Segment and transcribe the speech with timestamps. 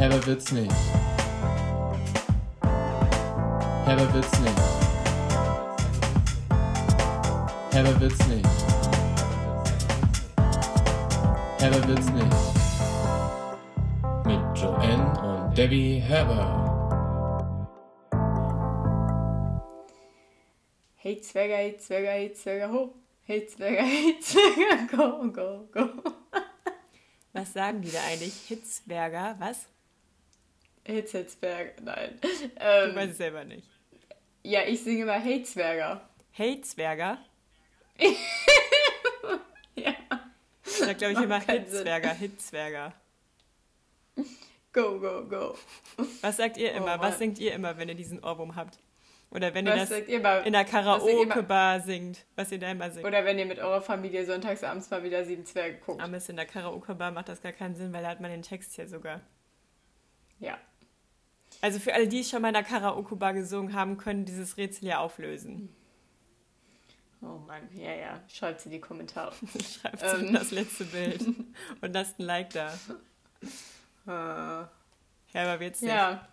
[0.00, 0.72] Herber wird's nicht.
[3.84, 4.60] Herber wird's nicht.
[7.70, 8.48] Herber wird's nicht.
[11.58, 12.36] Herber wird's nicht.
[14.24, 16.56] Mit Joanne und Debbie Herber.
[20.96, 22.94] Hey Zwerger, hey Zwerger, hey Zwerger, ho.
[23.26, 25.90] Hey Zwerger, hey Zwerger, go, go, go.
[27.34, 28.32] Was sagen die da eigentlich?
[28.48, 29.66] Hitzberger, was?
[30.84, 32.18] Hitzberger, nein.
[32.20, 32.28] Du
[32.60, 33.68] Ähm, weißt es selber nicht.
[34.42, 36.08] ja, ich singe mal Hey Zwerger.
[36.32, 37.18] Hey Zwerger?
[39.76, 39.92] Ja.
[40.64, 41.40] Ich sag, glaube ich, immer.
[41.40, 42.92] Hitzberger, Hitzberger.
[44.72, 45.54] Go, go, go.
[46.20, 46.86] Was sagt ihr Oh immer?
[46.96, 47.00] Mann.
[47.00, 48.78] was singt ihr immer, wenn ihr diesen Ohrwurm habt?
[49.30, 50.44] Oder wenn ihr Was das ihr mal?
[50.46, 53.06] in der Karaoke-Bar singt, was ihr da immer singt.
[53.06, 56.02] Oder wenn ihr mit eurer Familie sonntags abends mal wieder Sieben Zwerge guckt.
[56.02, 58.74] Aber in der Karaoke-Bar macht das gar keinen Sinn, weil da hat man den Text
[58.74, 59.20] hier sogar.
[60.40, 60.58] Ja.
[61.60, 64.98] Also für alle, die schon mal in der Karaoke-Bar gesungen haben, können dieses Rätsel ja
[65.00, 65.74] auflösen.
[67.22, 68.20] Oh Mann, ja, ja.
[68.28, 69.34] Schreibt in die Kommentare.
[69.62, 70.28] Schreibt Ähm.
[70.28, 71.20] in das letzte Bild
[71.82, 72.72] und lasst ein Like da.
[74.06, 74.70] Äh, Ja,
[75.34, 75.90] aber wird's nicht.
[75.90, 76.26] ja.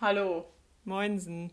[0.00, 0.46] Hallo.
[0.84, 1.52] Moinsen.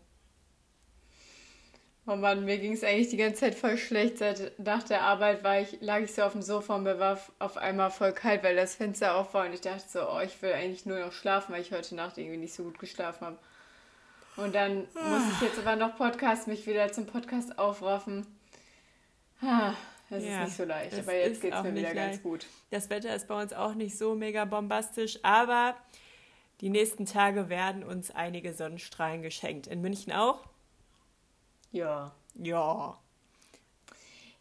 [2.04, 4.18] Oh Mann, mir ging es eigentlich die ganze Zeit voll schlecht.
[4.18, 7.18] Seit nach der Arbeit war ich, lag ich so auf dem Sofa und mir war
[7.38, 9.46] auf einmal voll kalt, weil das Fenster auf war.
[9.46, 12.18] Und ich dachte so, oh, ich will eigentlich nur noch schlafen, weil ich heute Nacht
[12.18, 13.38] irgendwie nicht so gut geschlafen habe.
[14.36, 18.26] Und dann muss ich jetzt aber noch Podcast, mich wieder zum Podcast aufraffen.
[19.40, 19.74] Ah,
[20.10, 22.22] Das Ja, ist nicht so leicht, aber jetzt geht es mir wieder nicht ganz leicht.
[22.24, 22.46] gut.
[22.70, 25.76] Das Wetter ist bei uns auch nicht so mega bombastisch, aber
[26.60, 29.66] die nächsten Tage werden uns einige Sonnenstrahlen geschenkt.
[29.68, 30.40] In München auch?
[31.72, 32.12] Ja.
[32.34, 32.98] Ja.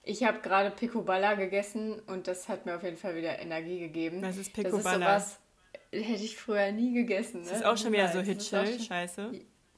[0.04, 4.22] Ich habe gerade Picoballa gegessen und das hat mir auf jeden Fall wieder Energie gegeben.
[4.22, 5.20] Was ist Das ist Picoballa?
[5.20, 5.40] sowas,
[5.92, 7.42] hätte ich früher nie gegessen.
[7.44, 7.58] Das ne?
[7.60, 8.22] ist auch schon wieder so.
[8.22, 9.32] Das schon- scheiße.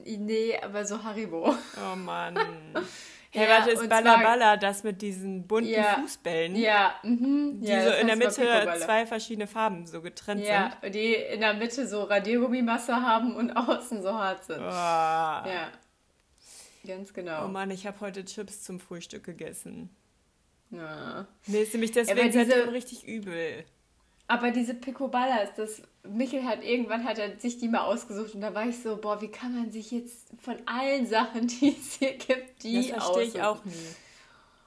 [0.05, 1.53] Nee, aber so Haribo.
[1.91, 2.37] Oh Mann.
[3.35, 5.95] Hey, Ja, warte, ist Balla Balla das mit diesen bunten Ja.
[5.99, 6.55] Fußbällen?
[6.55, 7.61] Ja, mhm.
[7.61, 8.75] Die ja, so das in der Mitte Picoballa.
[8.75, 10.93] zwei verschiedene Farben so getrennt Ja, sind.
[10.93, 14.59] die in der Mitte so Radiergummimasse haben und außen so hart sind.
[14.59, 14.69] Oh.
[14.69, 15.71] Ja.
[16.85, 17.45] Ganz genau.
[17.45, 19.89] oh Mann, ich habe heute Chips zum Frühstück gegessen.
[20.71, 21.25] ja.
[21.47, 23.63] Mir ist nämlich deswegen diese- richtig übel.
[24.27, 28.53] Aber diese Picoballas, das Michel hat irgendwann hat er sich die mal ausgesucht und da
[28.53, 32.13] war ich so, boah, wie kann man sich jetzt von allen Sachen, die es hier
[32.17, 33.73] gibt, die Das verstehe ich auch nie.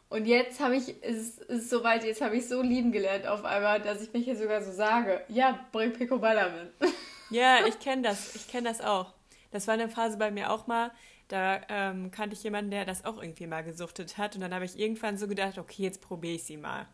[0.09, 3.81] Und jetzt habe ich, es ist soweit, jetzt habe ich so lieben gelernt auf einmal,
[3.83, 6.73] dass ich mich hier sogar so sage, ja, bring Picoballa mit.
[7.31, 8.37] Ja, ich kenne das.
[8.37, 9.13] Ich kenne das auch.
[9.51, 10.93] Das war eine Phase bei mir auch mal.
[11.29, 14.35] Da ähm, kannte ich jemanden, der das auch irgendwie mal gesuchtet hat.
[14.37, 16.87] Und dann habe ich irgendwann so gedacht, okay, jetzt probiere ich sie mal.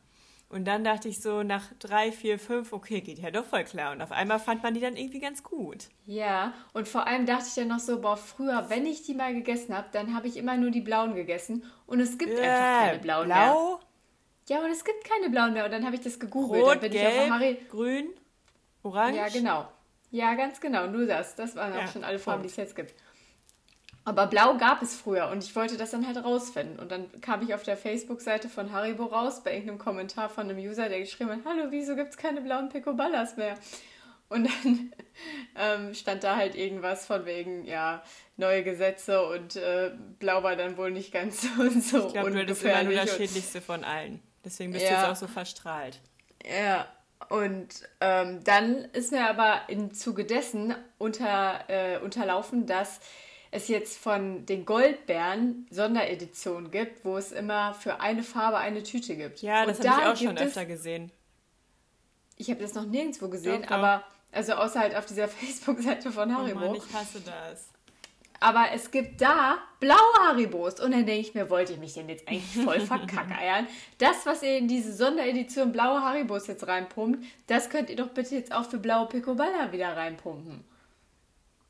[0.48, 3.92] Und dann dachte ich so nach drei, vier, fünf, okay, geht ja doch voll klar.
[3.92, 5.88] Und auf einmal fand man die dann irgendwie ganz gut.
[6.04, 9.32] Ja, und vor allem dachte ich dann noch so, boah, früher, wenn ich die mal
[9.34, 12.98] gegessen habe, dann habe ich immer nur die blauen gegessen und es gibt einfach keine
[12.98, 13.52] blauen mehr.
[13.52, 13.80] Äh, Blau,
[14.48, 16.64] Ja, und es gibt keine blauen mehr und dann habe ich das gegoogelt.
[16.64, 17.54] rot, bin ich auf Harry.
[17.54, 18.08] gelb, grün,
[18.82, 19.16] orange.
[19.16, 19.68] Ja, genau.
[20.10, 21.34] Ja, ganz genau, nur das.
[21.36, 22.94] Das waren Ja, auch schon alle Farben, die es jetzt gibt.
[24.04, 26.78] Aber blau gab es früher und ich wollte das dann halt rausfinden.
[26.80, 30.58] Und dann kam ich auf der Facebook-Seite von Haribo raus, bei irgendeinem Kommentar von einem
[30.58, 33.54] User, der geschrieben hat, hallo, wieso gibt es keine blauen Picoballas mehr?
[34.28, 34.92] Und dann
[35.56, 38.02] ähm, stand da halt irgendwas von wegen, ja,
[38.36, 42.44] neue Gesetze und äh, blau war dann wohl nicht ganz so, so Ich glaube, du
[42.44, 44.20] bist immer nur das und- Schädlichste von allen.
[44.44, 45.00] Deswegen bist du Ja.
[45.02, 46.00] jetzt auch so verstrahlt.
[46.44, 46.88] Ja,
[47.28, 47.68] und
[48.00, 52.98] ähm, dann ist mir aber im Zuge dessen unter, äh, unterlaufen, dass
[53.52, 59.14] es jetzt von den Goldbären Sondereditionen gibt, wo es immer für eine Farbe eine Tüte
[59.14, 59.40] gibt.
[59.42, 61.12] Ja, das habe ich da auch schon es- öfter gesehen.
[62.38, 63.76] Ich habe das noch nirgendwo gesehen, Doch, doch.
[63.76, 66.58] aber also außer halt auf dieser Facebook-Seite von Oh Haribo.
[66.60, 67.68] Mann, ich hasse das.
[68.40, 70.80] Aber es gibt da blaue Haribos.
[70.80, 73.68] Und dann denke ich mir, wollt ihr mich denn jetzt eigentlich voll verkackeiern?
[73.98, 78.34] Das, was ihr in diese Sonderedition blaue Haribos jetzt reinpumpt, das könnt ihr doch bitte
[78.34, 80.64] jetzt auch für blaue Picoballa wieder reinpumpen.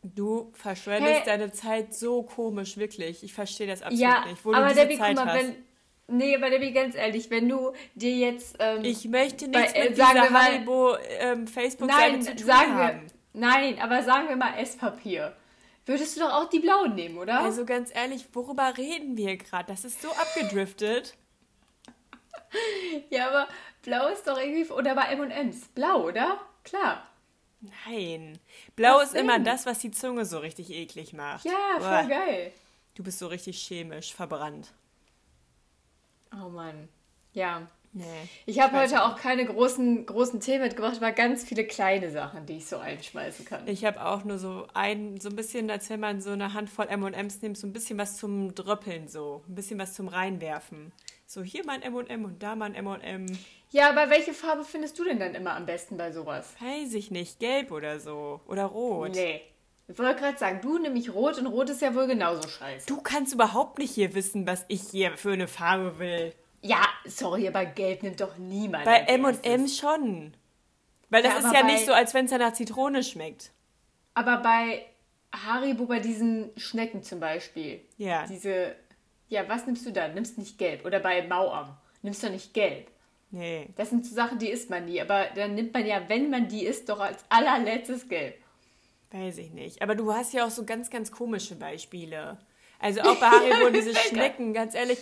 [0.02, 1.26] Du verschwendest Hey.
[1.26, 3.22] deine Zeit so komisch, wirklich.
[3.22, 4.44] Ich verstehe das absolut ja, nicht.
[4.44, 5.44] Wo aber du diese Debbie, Zeit guck mal, hast.
[5.44, 5.64] wenn.
[6.08, 8.56] Nee, aber Debbie, ganz ehrlich, wenn du dir jetzt.
[8.58, 12.22] Ähm, ich möchte bei- nichts äh, mit sagen dieser wir mal- Haribo ähm, Facebook-Seite nein,
[12.22, 12.84] zu tun sagen wir.
[12.84, 13.06] haben.
[13.34, 15.36] Nein, aber sagen wir mal Esspapier.
[15.86, 17.40] Würdest du doch auch die blauen nehmen, oder?
[17.40, 19.66] Also ganz ehrlich, worüber reden wir gerade?
[19.68, 21.14] Das ist so abgedriftet.
[23.10, 23.48] ja, aber
[23.82, 24.70] blau ist doch irgendwie.
[24.70, 25.68] Oder bei MMs.
[25.68, 26.40] Blau, oder?
[26.64, 27.08] Klar.
[27.86, 28.38] Nein.
[28.76, 29.44] Blau Was ist immer denn?
[29.44, 31.44] das, was die Zunge so richtig eklig macht.
[31.44, 32.52] Ja, Uah, voll geil.
[32.94, 34.72] Du bist so richtig chemisch verbrannt.
[36.32, 36.88] Oh Mann.
[37.32, 37.66] Ja.
[37.94, 38.04] Nee.
[38.46, 42.56] Ich habe heute auch keine großen, großen Themen mitgebracht, aber ganz viele kleine Sachen, die
[42.56, 43.68] ich so einschmeißen kann.
[43.68, 46.86] Ich habe auch nur so ein, so ein bisschen, als wenn man so eine Handvoll
[46.88, 49.44] M&M's nimmt, so ein bisschen was zum Dröppeln so.
[49.46, 50.92] Ein bisschen was zum Reinwerfen.
[51.32, 53.24] So hier mal ein M&M und da mal ein M&M.
[53.70, 56.54] Ja, aber welche Farbe findest du denn dann immer am besten bei sowas?
[56.60, 58.42] Weiß ich nicht, gelb oder so.
[58.46, 59.12] Oder rot.
[59.14, 59.40] Nee.
[59.88, 62.86] Ich wollte gerade sagen, du nämlich rot und rot ist ja wohl genauso scheiße.
[62.86, 66.34] Du kannst überhaupt nicht hier wissen, was ich hier für eine Farbe will.
[66.60, 68.84] Ja, sorry, aber gelb nimmt doch niemand.
[68.84, 70.34] Bei M&M schon.
[71.08, 73.52] Weil das Ja, ist ja nicht so, als wenn es ja nach Zitrone schmeckt.
[74.12, 74.84] Aber bei
[75.34, 77.80] Haribo, bei diesen Schnecken zum Beispiel.
[77.96, 78.26] Ja.
[78.26, 78.76] Diese.
[79.32, 80.12] Ja, was nimmst du dann?
[80.12, 80.84] Nimmst nicht gelb.
[80.84, 81.74] Oder bei Mauam.
[82.02, 82.88] Nimmst du nicht gelb.
[83.30, 83.70] Nee.
[83.76, 85.00] Das sind so Sachen, die isst man nie.
[85.00, 88.36] Aber dann nimmt man ja, wenn man die isst, doch als allerletztes gelb.
[89.10, 89.80] Weiß ich nicht.
[89.80, 92.36] Aber du hast ja auch so ganz, ganz komische Beispiele.
[92.78, 94.98] Also auch bei Haribo diese Schnecken, ganz ehrlich.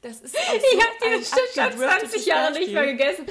[0.00, 3.26] Das ist auch so Ich habe die bestimmt schon abgedriftetes 20 Jahre nicht mehr gegessen.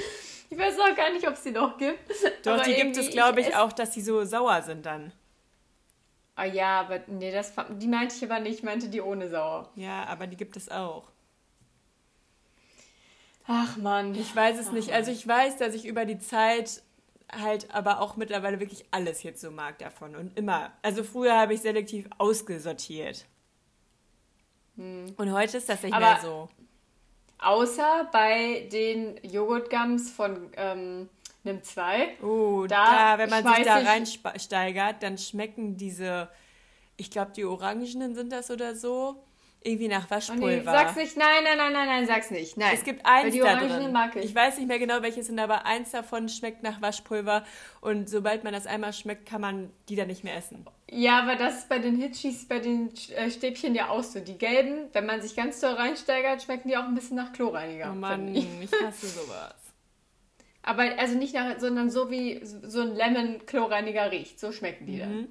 [0.48, 1.98] Ich weiß auch gar nicht, ob es die noch gibt.
[2.44, 5.12] Doch, die gibt es, glaube ich, auch, dass die so sauer sind dann.
[6.36, 8.58] Ah ja, aber nee, das, die meinte ich aber nicht.
[8.58, 9.70] Ich meinte die ohne Sauer.
[9.74, 11.04] Ja, aber die gibt es auch.
[13.46, 14.14] Ach Mann.
[14.14, 14.92] Ich weiß es nicht.
[14.92, 16.82] Also ich weiß, dass ich über die Zeit
[17.32, 20.14] halt aber auch mittlerweile wirklich alles jetzt so mag davon.
[20.16, 20.72] Und immer.
[20.82, 23.26] Also früher habe ich selektiv ausgesortiert.
[24.76, 26.02] Und heute ist das nicht Hm.
[26.02, 26.48] Aber- mehr so.
[27.42, 31.08] Außer bei den Joghurtgums von ähm,
[31.42, 32.22] Nimm 2.
[32.22, 36.28] Oh, Da da, wenn man sich da reinsteigert, dann schmecken diese,
[36.96, 39.22] ich glaube, die Orangenen sind das oder so,
[39.62, 40.46] irgendwie nach Waschpulver.
[40.46, 41.16] nee, sag's nicht.
[41.18, 42.56] Nein, nein, nein, nein, nein, sag's nicht.
[42.56, 42.72] Nein.
[42.74, 43.92] Es gibt Weil eins die da drin.
[43.92, 44.24] mag ich.
[44.24, 47.44] Ich weiß nicht mehr genau, welches sind, aber eins davon schmeckt nach Waschpulver
[47.82, 50.66] und sobald man das einmal schmeckt, kann man die dann nicht mehr essen.
[50.90, 54.20] Ja, aber das ist bei den Hitchis, bei den äh, Stäbchen ja auch so.
[54.20, 57.90] Die gelben, wenn man sich ganz doll reinsteigert, schmecken die auch ein bisschen nach Chlorreiniger.
[57.92, 58.46] Oh Mann, ich.
[58.62, 59.54] ich hasse sowas.
[60.62, 64.38] Aber also nicht nach, sondern so wie so ein Lemon-Chlorreiniger riecht.
[64.38, 65.28] So schmecken die dann.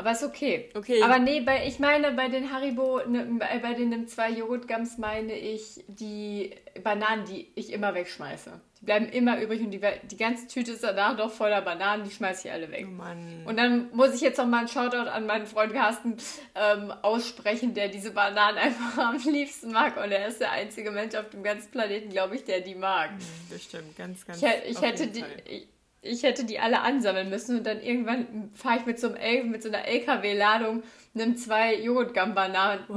[0.00, 0.70] Aber ist okay.
[0.72, 0.78] Mhm.
[0.80, 1.02] Okay.
[1.02, 5.34] Aber nee, bei, ich meine, bei den Haribo, ne, bei den Nimm 2 Joghurtgums meine
[5.34, 8.58] ich die Bananen, die ich immer wegschmeiße.
[8.80, 12.10] Die bleiben immer übrig und die, die ganze Tüte ist danach doch voller Bananen, die
[12.10, 12.86] schmeiße ich alle weg.
[12.88, 13.42] Oh Mann.
[13.44, 16.16] Und dann muss ich jetzt noch mal einen Shoutout an meinen Freund Carsten
[16.54, 20.02] ähm, aussprechen, der diese Bananen einfach am liebsten mag.
[20.02, 23.10] Und er ist der einzige Mensch auf dem ganzen Planeten, glaube ich, der die mag.
[23.50, 25.68] Bestimmt, ganz, ganz Ich, ich, hätte die, ich,
[26.02, 29.44] ich hätte die alle ansammeln müssen und dann irgendwann fahre ich mit so, einem L,
[29.44, 30.82] mit so einer LKW-Ladung,
[31.14, 31.74] nimm zwei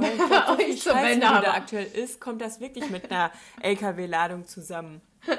[0.02, 0.92] ich glaub, so bei viel euch zum
[1.36, 3.30] du da aktuell ist, kommt das wirklich mit einer
[3.62, 5.00] LKW-Ladung zusammen.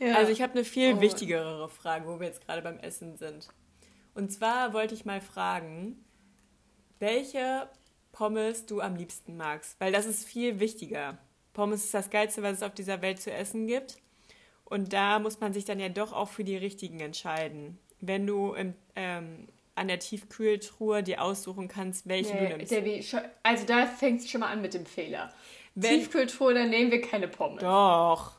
[0.00, 0.14] Ja.
[0.14, 1.00] Also ich habe eine viel Oh.
[1.00, 3.48] wichtigere Frage, wo wir jetzt gerade beim Essen sind.
[4.14, 6.04] Und zwar wollte ich mal fragen,
[7.00, 7.68] welche
[8.12, 11.18] Pommes du am liebsten magst, weil das ist viel wichtiger.
[11.52, 13.96] Pommes ist das Geilste, was es auf dieser Welt zu essen gibt.
[14.68, 17.78] Und da muss man sich dann ja doch auch für die richtigen entscheiden.
[18.00, 22.70] Wenn du im, ähm, an der Tiefkühltruhe dir aussuchen kannst, welche du Nee, nimmst.
[22.72, 23.04] Debbie,
[23.42, 25.32] also da fängt es schon mal an mit dem Fehler.
[25.74, 27.62] Wenn- Tiefkühltruhe, dann nehmen wir keine Pommes.
[27.62, 28.32] Doch.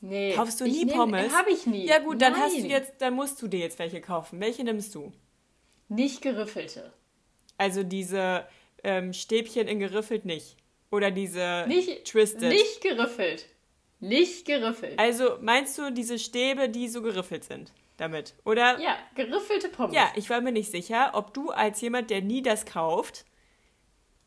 [0.00, 0.32] Nee.
[0.34, 1.32] Kaufst du nie nehm- Pommes?
[1.32, 1.86] Habe ich nie.
[1.86, 2.70] Ja gut, dann hast du Nein.
[2.70, 4.40] jetzt, dann musst du dir jetzt welche kaufen.
[4.40, 5.12] Welche nimmst du?
[5.88, 6.92] Nicht geriffelte.
[7.58, 8.46] Also diese
[8.82, 10.56] ähm, Stäbchen in geriffelt nicht.
[10.90, 12.48] Oder diese Nicht, Twisted.
[12.50, 13.46] nicht geriffelt.
[14.00, 14.98] Nicht geriffelt.
[14.98, 18.34] Also meinst du diese Stäbe, die so geriffelt sind damit?
[18.44, 18.78] Oder?
[18.78, 19.94] ja, geriffelte Pommes.
[19.94, 23.24] Ja, ich war mir nicht sicher, ob du als jemand, der nie das kauft,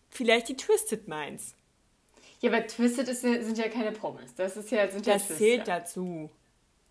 [0.10, 1.56] vielleicht die Twisted meinst.
[2.42, 4.34] Ja, aber Twisted ist, ja- sind ja keine Pommes.
[4.34, 5.38] Das ist ja, sind ja Das Twister.
[5.38, 6.32] zählt dazu.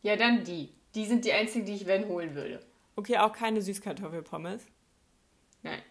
[0.03, 0.69] Ja, dann die.
[0.95, 2.61] Die sind die einzigen, die ich wenn holen würde.
[2.97, 4.63] Okay, auch keine Süßkartoffelpommes.
[5.63, 5.83] Nein.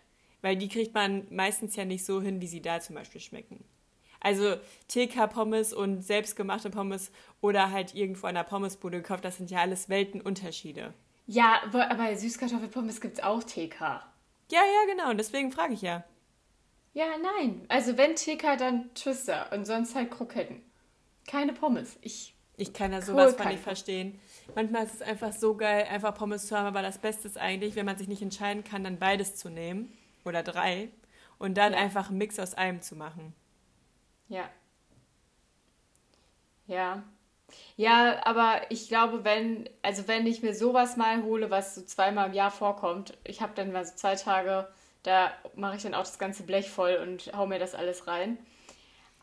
[0.41, 3.63] Weil die kriegt man meistens ja nicht so hin, wie sie da zum Beispiel schmecken.
[4.27, 4.57] Also
[4.89, 9.87] TK-Pommes und selbstgemachte Pommes oder halt irgendwo an der Pommesbude gekauft, das sind ja alles
[9.87, 10.93] Weltenunterschiede.
[11.27, 13.79] Ja, aber Süßkartoffelpommes gibt es auch TK.
[13.79, 14.01] Ja,
[14.51, 15.11] ja, genau.
[15.11, 16.03] Und deswegen frage ich ja.
[16.93, 17.05] Ja,
[17.37, 17.61] nein.
[17.69, 20.61] Also wenn TK, dann Twister und sonst halt Kroketten.
[21.25, 21.97] Keine Pommes.
[22.01, 22.33] Ich.
[22.57, 24.19] Ich kann Cool, sowas von kein nicht verstehen.
[24.55, 27.77] Manchmal ist es einfach so geil, einfach Pommes zu haben, aber das Beste ist eigentlich,
[27.77, 30.89] wenn man sich nicht entscheiden kann, dann beides zu nehmen oder drei
[31.37, 31.79] und dann Ja.
[31.79, 33.33] einfach einen Mix aus allem zu machen.
[34.29, 34.49] Ja.
[36.67, 37.03] Ja.
[37.77, 42.27] Ja, aber ich glaube, wenn, also wenn ich mir sowas mal hole, was so zweimal
[42.27, 44.67] im Jahr vorkommt, ich habe dann mal so zwei Tage,
[45.03, 48.37] da mache ich dann auch das ganze Blech voll und hau mir das alles rein.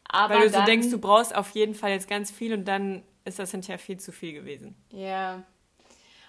[0.08, 2.66] Aber Weil du dann, so denkst, du brauchst auf jeden Fall jetzt ganz viel und
[2.66, 4.75] dann ist das hinterher viel zu viel gewesen.
[4.90, 5.42] Ja.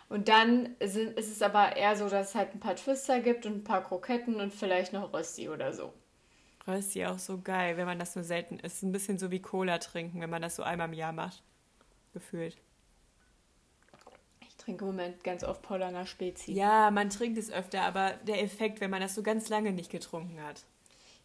[0.09, 3.45] Und dann sind, ist es aber eher so, dass es halt ein paar Twister gibt
[3.45, 5.93] und ein paar Kroketten und vielleicht noch Rösti oder so.
[6.67, 8.83] Rösti auch so geil, wenn man das nur selten isst.
[8.83, 11.43] Ein bisschen so wie Cola trinken, wenn man das so einmal im Jahr macht.
[12.13, 12.57] gefühlt.
[14.41, 16.53] Ich trinke im Moment ganz oft Paulaner Spezi.
[16.53, 19.91] Ja, man trinkt es öfter, aber der Effekt, wenn man das so ganz lange nicht
[19.91, 20.63] getrunken hat.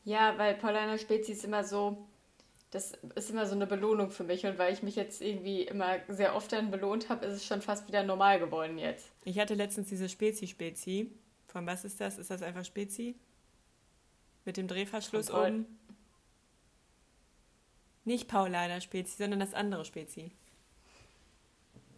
[0.04, 2.06] Ja, weil Paulaner Spezi ist immer so,
[2.70, 4.44] das ist immer so eine Belohnung für mich.
[4.44, 7.62] Und weil ich mich jetzt irgendwie immer sehr oft dann belohnt habe, ist es schon
[7.62, 9.10] fast wieder normal geworden jetzt.
[9.24, 11.10] Ich hatte letztens diese Spezi-Spezi.
[11.46, 12.18] Von was ist das?
[12.18, 13.16] Ist das einfach Spezi?
[14.44, 15.66] Mit dem Drehverschluss oben?
[18.04, 20.32] Nicht Paulaner Spezi, sondern das andere Spezi.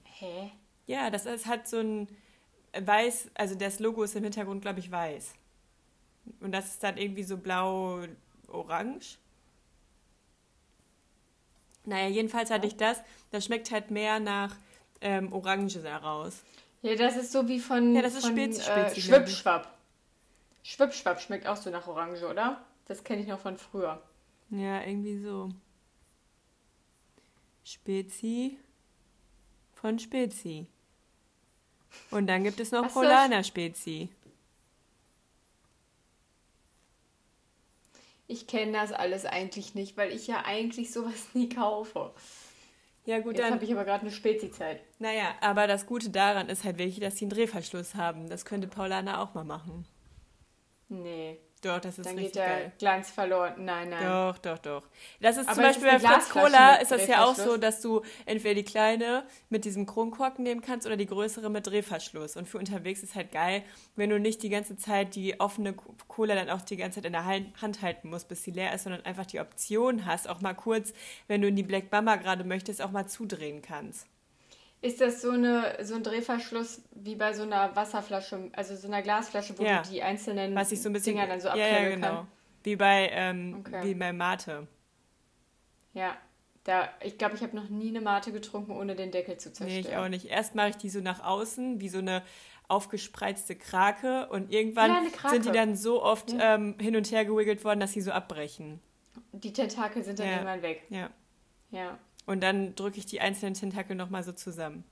[0.05, 0.51] Hä?
[0.87, 2.09] Ja, das ist, hat so ein
[2.79, 5.35] weiß, also das Logo ist im Hintergrund, glaube ich, weiß.
[6.41, 9.19] Und das ist dann irgendwie so blau-orange.
[11.85, 13.01] Naja, jedenfalls hatte ich das.
[13.31, 14.55] Das schmeckt halt mehr nach
[15.01, 16.43] ähm, Orange daraus.
[16.83, 19.05] Ja, das ist so wie von, Ja, das ist von Spezi, äh, Spezi, ich.
[19.05, 19.79] Schwippschwapp.
[20.73, 22.65] Schwippschwapp schmeckt auch so nach Orange, oder?
[22.87, 24.03] Das kenne ich noch von früher.
[24.49, 25.51] Ja, irgendwie so.
[27.63, 28.59] Spezi
[29.75, 30.67] von Spezi.
[32.11, 34.09] Und dann gibt es noch soll- Polaner Spezi.
[38.27, 42.15] Ich kenne das alles eigentlich nicht, weil ich ja eigentlich sowas nie kaufe.
[43.05, 43.55] Ja, gut, Jetzt dann.
[43.55, 44.81] habe ich aber gerade eine Spezi-Zeit.
[45.01, 48.31] Naja, aber das Gute daran ist halt wirklich, dass sie einen Drehverschluss haben.
[48.31, 49.85] Das könnte Paulaner auch mal machen.
[50.93, 52.73] Nee, Doch, das ist dann geht richtig der geil.
[52.79, 53.55] Glanz verloren.
[53.65, 54.05] Nein, nein.
[54.05, 54.89] Doch, doch, doch.
[55.21, 58.03] Das ist Aber zum Beispiel bei Fritz Cola ist das ja auch so, dass du
[58.27, 62.37] entweder die kleine mit diesem Kronkorken nehmen kannst oder die größere mit Drehverschluss.
[62.37, 63.63] Und für unterwegs ist halt geil,
[63.97, 65.75] wenn du nicht die ganze Zeit die offene
[66.09, 68.75] Cola dann auch die ganze Zeit in der Hand Hand halten musst, bis sie leer
[68.75, 70.93] ist, sondern einfach die Option hast, auch mal kurz,
[71.29, 74.07] wenn du in die Black Mama gerade möchtest, auch mal zudrehen kannst.
[74.83, 79.01] Ist das so, eine, so ein Drehverschluss wie bei so einer Wasserflasche, also so einer
[79.01, 79.81] Glasflasche, wo Ja.
[79.83, 81.15] du die einzelnen Was ich so ein bisschen.
[81.15, 82.07] Dinger dann so ja, abklemmen ja, genau.
[82.09, 82.29] kann?
[82.65, 83.81] Wie bei, ähm, Okay.
[83.85, 84.67] wie bei Mate.
[85.95, 86.17] Ja,
[86.65, 89.55] da, ich glaube, ich habe noch nie eine Mate getrunken, ohne den Deckel zu Nee,
[89.55, 89.79] zerstören.
[89.81, 90.27] ich auch nicht.
[90.27, 92.23] Erst mache ich die so nach außen, wie so eine
[92.69, 95.35] aufgespreizte Krake und irgendwann Ja, Krake.
[95.35, 98.81] sind die dann so oft ähm, hin und her gewiggelt worden, dass sie so abbrechen.
[99.33, 100.33] Die Tentakel sind dann Ja.
[100.35, 100.83] irgendwann weg.
[100.89, 101.11] Ja.
[101.71, 104.85] Ja, Und dann drücke ich die einzelnen Tentakel nochmal so zusammen.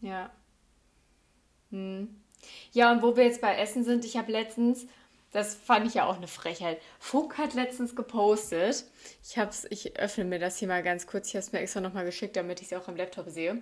[0.00, 0.30] ja.
[1.70, 2.20] Hm.
[2.72, 4.86] Ja, und wo wir jetzt bei Essen sind, ich habe letztens,
[5.30, 6.80] das fand ich ja auch eine Frechheit.
[6.98, 8.86] Funk hat letztens gepostet.
[9.22, 11.28] Ich hab's, ich öffne mir das hier mal ganz kurz.
[11.28, 13.60] Ich habe es mir extra nochmal geschickt, damit ich es auch am Laptop sehe.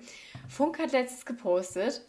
[0.48, 2.02] Funk hat letztens gepostet.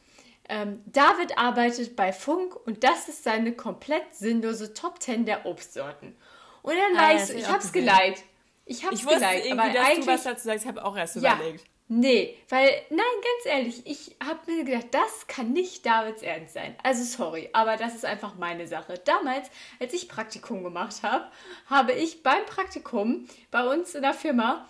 [0.48, 6.16] Ähm, David arbeitet bei Funk und das ist seine komplett sinnlose Top 10 der Obstsorten.
[6.62, 8.24] Und dann Ah, war ich so, ich hab's geliked.
[8.70, 10.64] Ich hab's Ich wusste geliked, irgendwie, dass du was dazu sagst.
[10.64, 11.66] Ich habe auch erst ja, überlegt.
[11.88, 16.76] nee, weil, nein, ganz ehrlich, ich habe mir gedacht, das kann nicht Davids Ernst sein.
[16.84, 19.02] Also sorry, aber das ist einfach meine Sache.
[19.04, 19.50] Damals,
[19.80, 21.26] als ich Praktikum gemacht habe,
[21.66, 24.70] habe ich beim Praktikum bei uns in der Firma,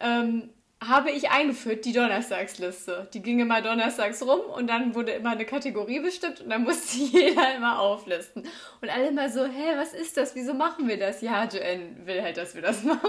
[0.00, 0.50] ähm,
[0.88, 3.08] habe ich eingeführt die Donnerstagsliste.
[3.14, 6.96] Die ging immer donnerstags rum und dann wurde immer eine Kategorie bestimmt und dann musste
[6.98, 8.46] jeder immer auflisten.
[8.80, 10.34] Und alle immer so, hä, was ist das?
[10.34, 11.20] Wieso machen wir das?
[11.20, 13.08] Ja, Joanne will halt, dass wir das machen.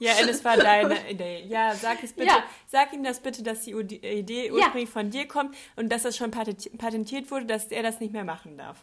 [0.00, 1.44] Ja, es war deine Idee.
[1.48, 2.28] Ja, sag es bitte.
[2.28, 2.44] Ja.
[2.68, 6.16] Sag ihm das bitte, dass die Udi- Idee ursprünglich von dir kommt und dass das
[6.16, 8.76] schon patenti- patentiert wurde, dass er das nicht mehr machen darf.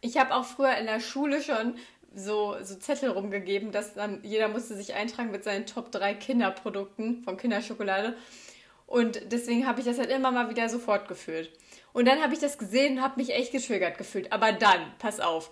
[0.00, 1.74] Ich habe auch früher in der Schule schon
[2.14, 7.22] so, so Zettel rumgegeben, dass dann jeder musste sich eintragen mit seinen Top 3 Kinderprodukten
[7.22, 8.16] von Kinderschokolade.
[8.86, 11.50] Und deswegen habe ich das halt immer mal wieder so fortgeführt.
[11.92, 14.32] Und dann habe ich das gesehen und habe mich echt getriggert gefühlt.
[14.32, 15.50] Aber dann, pass auf,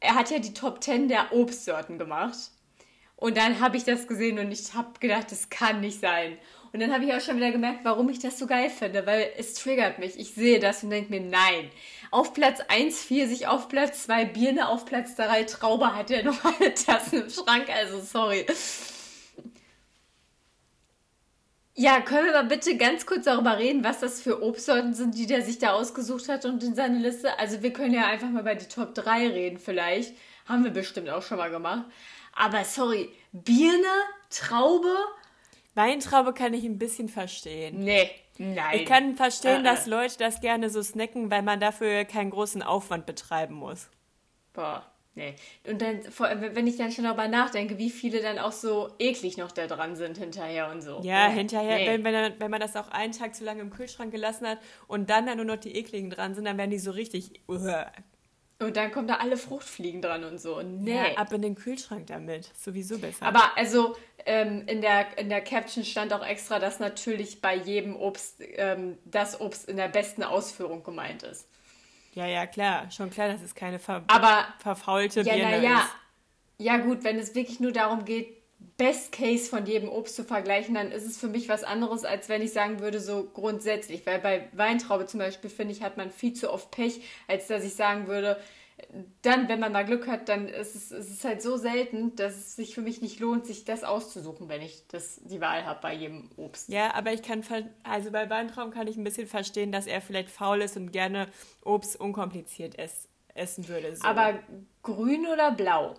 [0.00, 2.36] er hat ja die Top 10 der Obstsorten gemacht.
[3.16, 6.36] Und dann habe ich das gesehen und ich habe gedacht, das kann nicht sein.
[6.74, 9.30] Und dann habe ich auch schon wieder gemerkt, warum ich das so geil finde, weil
[9.38, 10.18] es triggert mich.
[10.18, 11.70] Ich sehe das und denke mir, nein.
[12.14, 16.44] Auf Platz 1 Pfirsich, auf Platz 2 Birne, auf Platz 3 Traube hat er noch
[16.60, 18.46] alle Tassen im Schrank, also sorry.
[21.74, 25.26] Ja, können wir mal bitte ganz kurz darüber reden, was das für Obstsorten sind, die
[25.26, 27.36] der sich da ausgesucht hat und in seine Liste?
[27.40, 30.14] Also wir können ja einfach mal bei die Top 3 reden vielleicht.
[30.46, 31.86] Haben wir bestimmt auch schon mal gemacht.
[32.32, 33.88] Aber sorry, Birne,
[34.30, 34.94] Traube?
[35.74, 37.80] Weintraube kann ich ein bisschen verstehen.
[37.80, 38.78] Nee, nein.
[38.80, 39.74] Ich kann verstehen, Äh, äh.
[39.74, 43.88] dass Leute das gerne so snacken, weil man dafür keinen großen Aufwand betreiben muss.
[44.52, 45.34] Boah, nee.
[45.68, 46.00] Und dann,
[46.52, 49.96] wenn ich dann schon darüber nachdenke, wie viele dann auch so eklig noch da dran
[49.96, 51.00] sind hinterher und so.
[51.02, 51.86] Ja, Nee, hinterher, nee.
[51.88, 54.58] wenn, wenn, man- wenn man das auch einen Tag zu lange im Kühlschrank gelassen hat
[54.86, 57.40] und dann da nur noch die ekligen dran sind, dann werden die so richtig.
[57.48, 57.90] Uah.
[58.60, 60.62] Und dann kommen da alle Fruchtfliegen dran und so.
[60.62, 60.94] Nee.
[60.94, 62.50] Ja, ab in den Kühlschrank damit.
[62.56, 63.26] Sowieso besser.
[63.26, 63.96] Aber also
[64.26, 68.96] ähm, in, der, in der Caption stand auch extra, dass natürlich bei jedem Obst ähm,
[69.04, 71.48] das Obst in der besten Ausführung gemeint ist.
[72.14, 72.90] ja, ja, klar.
[72.90, 75.78] Schon klar, dass es keine ver Aber verfaulte ja, Birne naja.
[75.80, 75.96] ist.
[76.58, 78.43] Ja, gut, wenn es wirklich nur darum geht,
[78.76, 82.28] Best Case von jedem Obst zu vergleichen, dann ist es für mich was anderes, als
[82.28, 84.06] wenn ich sagen würde, so grundsätzlich.
[84.06, 87.64] Weil bei Weintraube zum Beispiel, finde ich, hat man viel zu oft Pech, als dass
[87.64, 88.38] ich sagen würde,
[89.22, 92.34] dann, wenn man mal Glück hat, dann ist es, ist es halt so selten, dass
[92.34, 95.80] es sich für mich nicht lohnt, sich das auszusuchen, wenn ich das, die Wahl habe
[95.80, 96.68] bei jedem Obst.
[96.68, 97.42] Ja, aber ich kann,
[97.84, 101.28] also bei Weintraum kann ich ein bisschen verstehen, dass er vielleicht faul ist und gerne
[101.64, 103.94] Obst unkompliziert ess, essen würde.
[103.94, 104.04] So.
[104.04, 104.38] Aber
[104.82, 105.94] grün oder blau?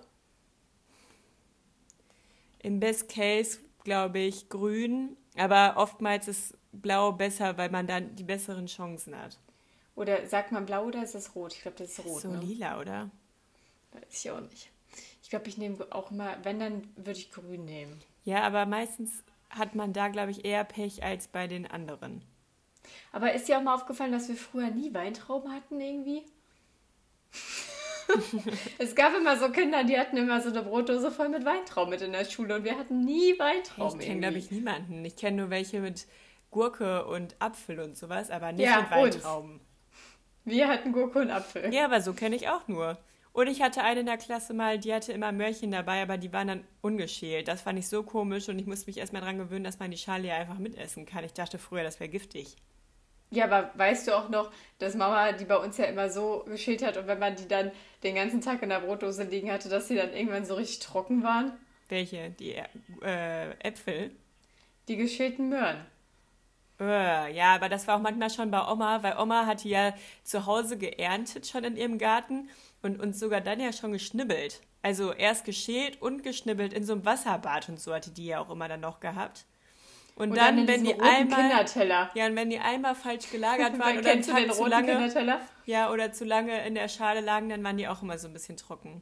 [2.65, 8.23] Im Best Case glaube ich grün, aber oftmals ist blau besser, weil man dann die
[8.23, 9.37] besseren Chancen hat.
[9.95, 11.53] Oder sagt man blau oder ist das rot?
[11.53, 12.21] Ich glaube, das ist rot.
[12.23, 12.39] So ne?
[12.39, 13.11] lila, oder?
[13.91, 14.71] Weiß ich auch nicht.
[15.21, 18.01] Ich glaube, ich nehme auch immer, wenn, dann würde ich grün nehmen.
[18.23, 22.23] Ja, aber meistens hat man da, glaube ich, eher Pech als bei den anderen.
[23.11, 26.23] Aber ist dir auch mal aufgefallen, dass wir früher nie Weintrauben hatten irgendwie?
[28.77, 32.01] es gab immer so Kinder, die hatten immer so eine Brotdose voll mit Weintrauben mit
[32.01, 33.99] in der Schule und wir hatten nie Weintrauben.
[33.99, 35.03] Ich kenne, glaube ich, niemanden.
[35.05, 36.07] Ich kenne nur welche mit
[36.51, 39.53] Gurke und Apfel und sowas, aber nicht Ja, mit Weintrauben.
[39.53, 39.61] uns.
[40.45, 41.73] Wir hatten Gurke und Apfel.
[41.73, 42.97] Ja, aber so kenne ich auch nur.
[43.33, 46.31] Und ich hatte eine in der Klasse mal, die hatte immer Möhrchen dabei, aber die
[46.31, 47.49] waren dann ungeschält.
[47.49, 49.97] Das fand ich so komisch und ich musste mich erstmal dran gewöhnen, dass man die
[49.97, 51.25] Schale ja einfach mitessen kann.
[51.25, 52.55] Ich dachte früher, das wäre giftig.
[53.31, 56.83] Ja, aber weißt du auch noch, dass Mama die bei uns ja immer so geschält
[56.83, 57.71] hat und wenn man die dann
[58.03, 61.23] den ganzen Tag in der Brotdose liegen hatte, dass sie dann irgendwann so richtig trocken
[61.23, 61.53] waren?
[61.89, 62.29] Welche?
[62.31, 62.55] Die
[63.01, 64.11] äh, Äpfel?
[64.87, 65.85] Die geschälten Möhren.
[66.79, 70.45] Äh, ja, aber das war auch manchmal schon bei Oma, weil Oma hatte ja zu
[70.45, 72.49] Hause geerntet schon in ihrem Garten
[72.81, 74.61] und uns sogar dann ja schon geschnibbelt.
[74.81, 78.49] Also erst geschält und geschnibbelt in so einem Wasserbad und so hatte die ja auch
[78.49, 79.45] immer dann noch gehabt.
[80.15, 81.65] Und, Und dann, in wenn die einmal,
[82.13, 85.91] ja, und wenn die einmal falsch gelagert waren Dann oder kennst Tag zu lange, ja,
[85.91, 88.55] oder zu lange in der Schale lagen, dann waren die auch immer so ein bisschen
[88.55, 89.01] trocken.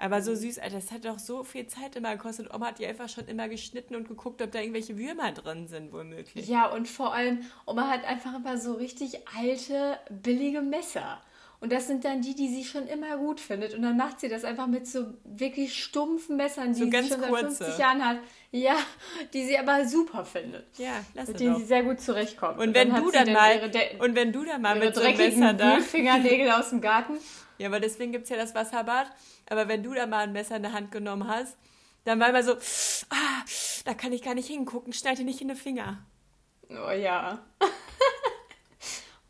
[0.00, 2.54] Aber so süß, Alter, das hat doch so viel Zeit immer gekostet.
[2.54, 5.92] Oma hat die einfach schon immer geschnitten und geguckt, ob da irgendwelche Würmer drin sind,
[5.92, 6.48] womöglich.
[6.48, 11.20] Ja, und vor allem, Oma hat einfach immer so richtig alte, billige Messer.
[11.60, 13.74] Und das sind dann die, die sie schon immer gut findet.
[13.74, 17.20] Und dann macht sie das einfach mit so wirklich stumpfen Messern, die So sie schon
[17.20, 17.64] seit kurze.
[17.64, 18.16] 50 Jahren hat.
[18.50, 18.76] Ja,
[19.34, 20.66] die sie aber super findet.
[20.78, 21.60] Ja, lass Mit es denen doch.
[21.60, 22.58] sie sehr gut zurechtkommt.
[22.58, 25.52] Und wenn hat du dann mal und wenn du dann mal mit so einem Messer
[25.52, 27.18] da, Fingernägel aus dem Garten.
[27.58, 29.08] ja, aber deswegen gibt's ja das Wasserbad.
[29.50, 31.58] Aber wenn du da mal ein Messer in der Hand genommen hast,
[32.04, 32.54] dann war immer so,
[33.10, 33.44] ah,
[33.84, 35.98] da kann ich gar nicht hingucken, schneid dir nicht in die Finger.
[36.70, 37.44] Oh ja.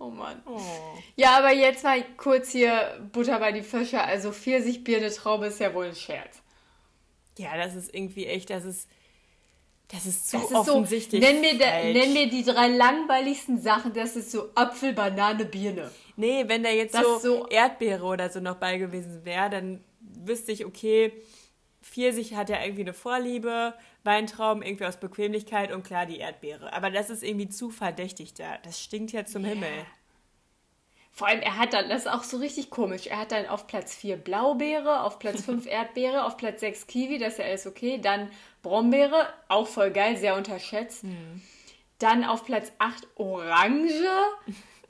[0.00, 0.42] Oh Mann.
[0.46, 0.58] Oh.
[1.14, 4.02] Ja, aber jetzt mal kurz hier Butter bei die Fische.
[4.02, 6.42] Also Pfirsich, Birne, Traube ist ja wohl ein Scherz.
[7.38, 8.88] Ja, das ist irgendwie echt, das ist,
[9.88, 11.20] das ist zu Das ist so, offensichtlich.
[11.22, 11.94] nenn mir, falsch.
[11.96, 13.92] nenn mir die drei langweiligsten Sachen.
[13.92, 15.90] Das ist so Apfel, Banane, Birne.
[16.16, 20.52] Nee, wenn da jetzt so, so- Erdbeere oder so noch bei gewesen wäre, dann wüsste
[20.52, 21.12] ich, okay,
[21.82, 26.72] Pfirsich hat ja irgendwie eine Vorliebe, Weintrauben irgendwie aus Bequemlichkeit und klar die Erdbeere.
[26.72, 28.58] Aber das ist irgendwie zu verdächtig da.
[28.62, 29.68] Das stinkt ja zum Himmel.
[31.12, 33.06] Vor allem, er hat dann, das ist auch so richtig komisch.
[33.06, 37.18] Er hat dann auf Platz 4 Blaubeere, auf Platz 5 Erdbeere, auf Platz 6 Kiwi,
[37.18, 37.98] das ist ja alles okay.
[38.00, 38.30] Dann
[38.62, 41.04] Brombeere, auch voll geil, sehr unterschätzt.
[41.98, 44.08] Dann auf Platz 8 Orange,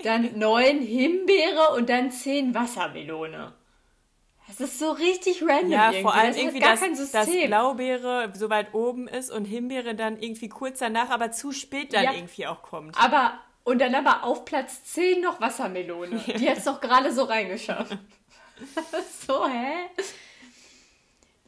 [0.04, 3.52] dann 9 Himbeere und dann 10 Wassermelone.
[4.58, 6.02] Das ist so richtig random Ja, irgendwie.
[6.02, 7.46] vor allem das irgendwie, gar dass, kein dass System.
[7.48, 12.04] Blaubeere so weit oben ist und Himbeere dann irgendwie kurz danach, aber zu spät dann
[12.04, 12.12] Ja.
[12.12, 12.96] irgendwie auch kommt.
[13.02, 16.18] Aber, und dann aber auf Platz 10 noch Wassermelone.
[16.38, 17.96] Die hat es doch gerade so reingeschafft.
[19.26, 19.74] so, hä?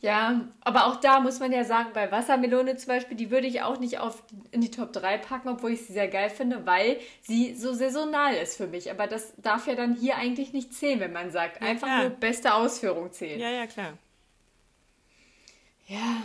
[0.03, 3.63] Ja, aber auch da muss man ja sagen, bei Wassermelone zum Beispiel, die würde ich
[3.63, 6.99] auch nicht auf, in die Top 3 packen, obwohl ich sie sehr geil finde, weil
[7.21, 8.91] sie so saisonal ist für mich.
[8.91, 11.63] Aber das darf ja dann hier eigentlich nicht zählen, wenn man sagt.
[11.63, 12.01] Ja, Einfach klar.
[12.01, 13.39] nur beste Ausführung zählen.
[13.39, 13.93] Ja, ja, klar.
[15.87, 16.23] Ja,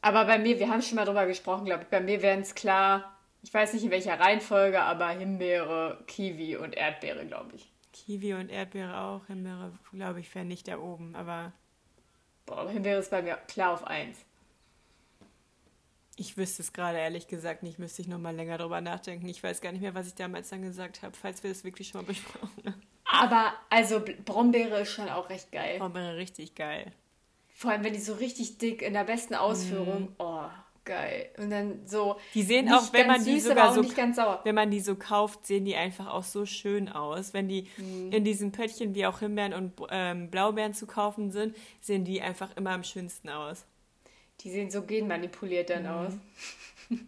[0.00, 2.54] aber bei mir, wir haben schon mal drüber gesprochen, glaube ich, bei mir wären es
[2.54, 7.68] klar, ich weiß nicht in welcher Reihenfolge, aber Himbeere, Kiwi und Erdbeere, glaube ich.
[7.92, 9.26] Kiwi und Erdbeere auch.
[9.26, 11.52] Himbeere, glaube ich, wäre nicht da oben, aber
[12.48, 14.16] Boah, aber Himbeere ist bei mir klar auf 1.
[16.18, 17.78] ich wüsste es gerade ehrlich gesagt nicht.
[17.78, 19.28] Müsste ich nochmal länger drüber nachdenken.
[19.28, 21.88] Ich weiß gar nicht mehr, was ich damals dann gesagt habe, falls wir das wirklich
[21.88, 22.82] schon mal besprochen haben.
[23.04, 25.78] Aber, also Brombeere ist schon auch recht geil.
[25.78, 26.92] Brombeere richtig geil.
[27.54, 30.46] Vor allem, wenn die so richtig dick in der besten Ausführung, oh,
[30.88, 31.30] geil.
[31.38, 33.84] Und dann so, Die sehen nicht auch, wenn ganz man die süß, sogar so
[34.44, 37.32] wenn man die so kauft, sehen die einfach auch so schön aus.
[37.32, 38.10] Wenn die Mhm.
[38.10, 42.56] in diesen Pöttchen wie auch Himbeeren und ähm, Blaubeeren zu kaufen sind, sehen die einfach
[42.56, 43.64] immer am schönsten aus.
[44.40, 45.72] Die sehen so genmanipuliert Mhm.
[45.74, 46.12] dann aus.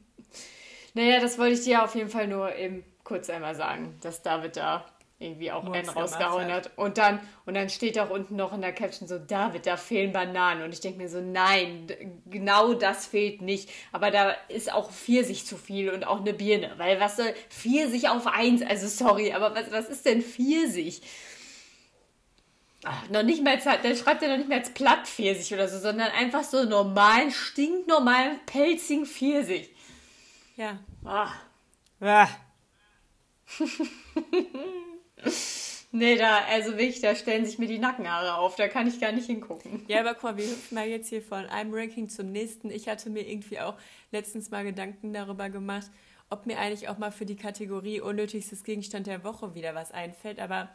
[0.94, 4.56] naja, das wollte ich dir auf jeden Fall nur eben kurz einmal sagen, dass David
[4.56, 4.84] da
[5.20, 6.70] irgendwie auch einen rausgehauen hat.
[6.76, 10.12] Und dann, und dann steht auch unten noch in der Caption so, David, da fehlen
[10.12, 10.62] Bananen.
[10.62, 11.88] Und ich denke mir so, nein,
[12.24, 13.68] genau das fehlt nicht.
[13.92, 16.72] Aber da ist auch Pfirsich zu viel und auch eine Birne.
[16.78, 18.62] Weil was soll Pfirsich auf eins?
[18.62, 21.02] Also sorry, aber was, was ist denn Pfirsich?
[22.84, 26.12] Ach, noch nicht mal, dann schreibt er noch nicht mehr als Plattpfirsich oder so, sondern
[26.12, 29.68] einfach so normalen, stinknormalen, pelzigen Pfirsich.
[30.56, 30.78] Ja.
[31.04, 31.28] Ah.
[32.00, 32.28] Ah.
[35.92, 39.10] Nee, da, also wirklich, da stellen sich mir die Nackenhaare auf, da kann ich gar
[39.10, 39.84] nicht hingucken.
[39.88, 42.70] Ja, aber guck mal, wir hüpfen mal jetzt hier von einem Ranking zum nächsten.
[42.70, 43.74] Ich hatte mir irgendwie auch
[44.12, 45.90] letztens mal Gedanken darüber gemacht,
[46.28, 50.38] ob mir eigentlich auch mal für die Kategorie unnötigstes Gegenstand der Woche wieder was einfällt.
[50.38, 50.68] Aber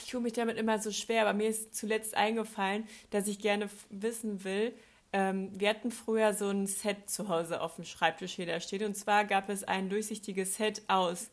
[0.00, 1.22] ich tue mich damit immer so schwer.
[1.22, 4.74] Aber mir ist zuletzt eingefallen, dass ich gerne wissen will.
[5.14, 8.82] Ähm, wir hatten früher so ein Set zu Hause auf dem Schreibtisch, hier da steht.
[8.82, 11.30] Und zwar gab es ein durchsichtiges Set aus.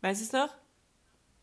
[0.00, 0.61] Weißt du es noch?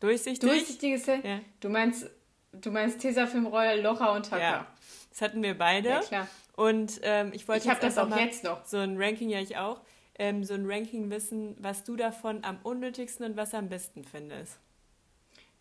[0.00, 0.48] Durchsichtig?
[0.48, 1.24] Durchsichtiges Set?
[1.24, 1.40] Ja.
[1.60, 2.08] Du meinst,
[2.52, 4.42] du meinst Tesafilm-Roller, Locher und Tacker.
[4.42, 4.66] Ja.
[5.10, 5.88] Das hatten wir beide.
[5.90, 6.28] Ja, klar.
[6.56, 8.64] Und ähm, ich wollte Ich jetzt das auch mal jetzt noch.
[8.64, 9.80] so ein Ranking, ja ich auch,
[10.18, 14.58] ähm, so ein Ranking wissen, was du davon am unnötigsten und was am besten findest.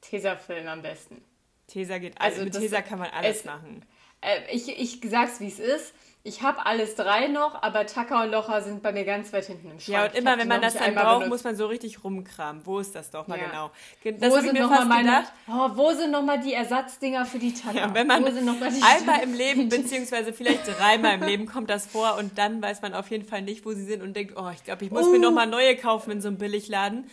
[0.02, 1.22] Tesafilm am besten.
[1.68, 3.86] Tesa geht, Also also mit Tesa kann man alles es- machen.
[4.22, 5.94] Äh, ich, ich sag's, wie es ist.
[6.22, 9.72] Ich habe alles drei noch, aber Tacker und Locher sind bei mir ganz weit hinten
[9.72, 9.88] im Schrank.
[9.88, 11.30] Ja, und immer wenn man noch das dann braucht, benutzt.
[11.30, 12.66] muss man so richtig rumkramen.
[12.66, 13.46] Wo ist das doch mal Ja.
[13.48, 13.72] genau?
[14.04, 15.34] Ge- Das wo sind mir nochmal meine, gedacht.
[15.48, 17.78] oh, wo sind nochmal die Ersatzdinger für die Tacker?
[17.78, 21.24] Ja, wenn man wo sind noch mal die einmal im Leben, beziehungsweise vielleicht dreimal im
[21.24, 24.04] Leben kommt das vor und dann weiß man auf jeden Fall nicht, wo sie sind
[24.04, 25.12] und denkt, oh, ich glaube, ich muss Uh.
[25.12, 27.10] mir nochmal neue kaufen in so einem Billigladen.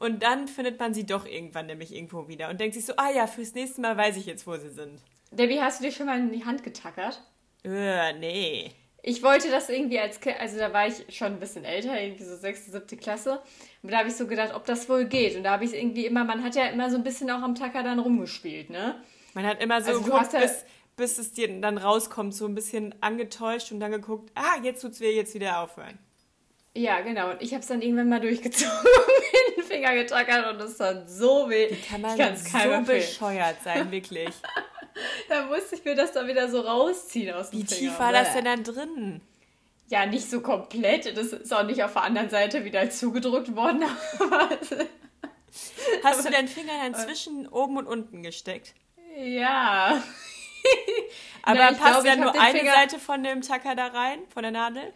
[0.00, 3.10] Und dann findet man sie doch irgendwann nämlich irgendwo wieder und denkt sich so, ah
[3.10, 5.00] ja, fürs nächste Mal weiß ich jetzt, wo sie sind.
[5.30, 7.20] Debbie, hast du dir schon mal in die Hand getackert?
[7.64, 8.72] Äh, nee.
[9.02, 12.24] Ich wollte das irgendwie als Kind, also da war ich schon ein bisschen älter, irgendwie
[12.24, 13.40] so sechste, siebte Klasse.
[13.82, 15.36] Und da habe ich so gedacht, ob das wohl geht.
[15.36, 17.54] Und da habe ich irgendwie immer, man hat ja immer so ein bisschen auch am
[17.54, 18.96] Tacker dann rumgespielt, ne?
[19.34, 20.64] Man hat immer so Also geguckt, ja- bis,
[20.96, 25.00] bis es dir dann rauskommt, so ein bisschen angetäuscht und dann geguckt, ah, jetzt tut's
[25.00, 25.98] weh, jetzt wieder aufhören.
[26.74, 27.30] Ja, genau.
[27.30, 28.72] Und ich habe es dann irgendwann mal durchgezogen
[29.56, 31.74] den Finger getackert und es tat so weh.
[31.88, 34.28] Kann man ich so bescheuert sein, wirklich.
[35.28, 37.90] Da musste ich mir das dann wieder so rausziehen aus dem Wie Finger.
[37.92, 39.20] tief war das denn dann drin?
[39.88, 41.16] Ja, nicht so komplett.
[41.16, 43.84] Das ist auch nicht auf der anderen Seite wieder zugedrückt worden.
[46.04, 48.74] Hast du deinen Finger dann zwischen oben und unten gesteckt?
[49.16, 50.02] ja.
[51.44, 53.86] Aber ich passt glaub, ich dann hab nur eine Finger- Seite von dem Tacker da
[53.86, 54.92] rein, von der Nadel?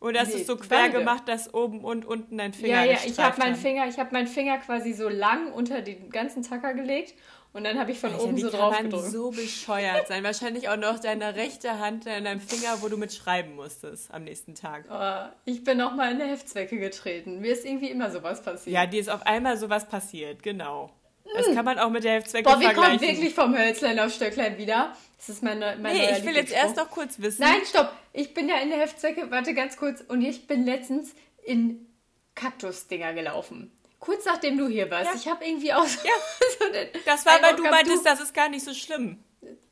[0.00, 0.98] Oder hast du Nee, es so quer beide.
[0.98, 3.54] gemacht, dass oben und unten dein Finger Ja, ja, ich habe meinen?
[3.56, 7.14] Finger, ich habe meinen Finger quasi so lang unter den ganzen Tacker gelegt
[7.52, 9.10] und dann habe ich von Alter, oben so kann drauf man gedrückt.
[9.10, 10.24] so bescheuert sein?
[10.24, 14.24] Wahrscheinlich auch noch deine rechte Hand an deinem Finger, wo du mit schreiben musstest am
[14.24, 14.84] nächsten Tag.
[14.90, 17.40] Oh, ich bin noch mal in eine Heftzwecke getreten.
[17.40, 18.74] Mir ist irgendwie immer sowas passiert.
[18.74, 20.90] Ja, dir ist auf einmal sowas passiert, genau.
[21.34, 24.58] Das kann man auch mit der Heftzwecke Boah, wir kommen wirklich vom Hölzlein auf Stöcklein
[24.58, 24.94] wieder.
[25.16, 27.42] Das ist meine, mein nee, ich will jetzt erst noch kurz wissen.
[27.42, 27.92] Nein, stopp.
[28.12, 30.00] Ich bin ja in der Heftzwecke, warte ganz kurz.
[30.00, 31.86] Und ich bin letztens in
[32.34, 33.70] Kaktusdinger gelaufen.
[34.02, 35.10] Kurz nachdem du hier warst.
[35.10, 35.14] Ja.
[35.14, 35.94] Ich habe irgendwie aus.
[36.02, 36.10] Ja.
[36.58, 39.22] so den Das war, weil du meintest, das ist gar nicht so schlimm.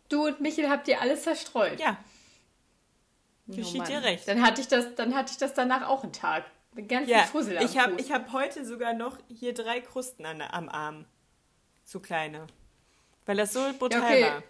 [0.08, 1.80] Du und Michel habt ihr alles zerstreut.
[1.80, 1.98] Ja,
[3.48, 3.88] Oh geschieht Mann.
[3.88, 4.28] dir recht.
[4.28, 6.44] Dann hatte ich das, dann hatte ich das danach auch einen Tag.
[6.86, 10.40] Ganzen Ja, Fussel am ich habe ich hab heute sogar noch hier drei Krusten an,
[10.40, 11.06] am Arm.
[11.84, 12.46] So kleine.
[13.26, 14.22] Weil das so brutal okay.
[14.22, 14.42] war.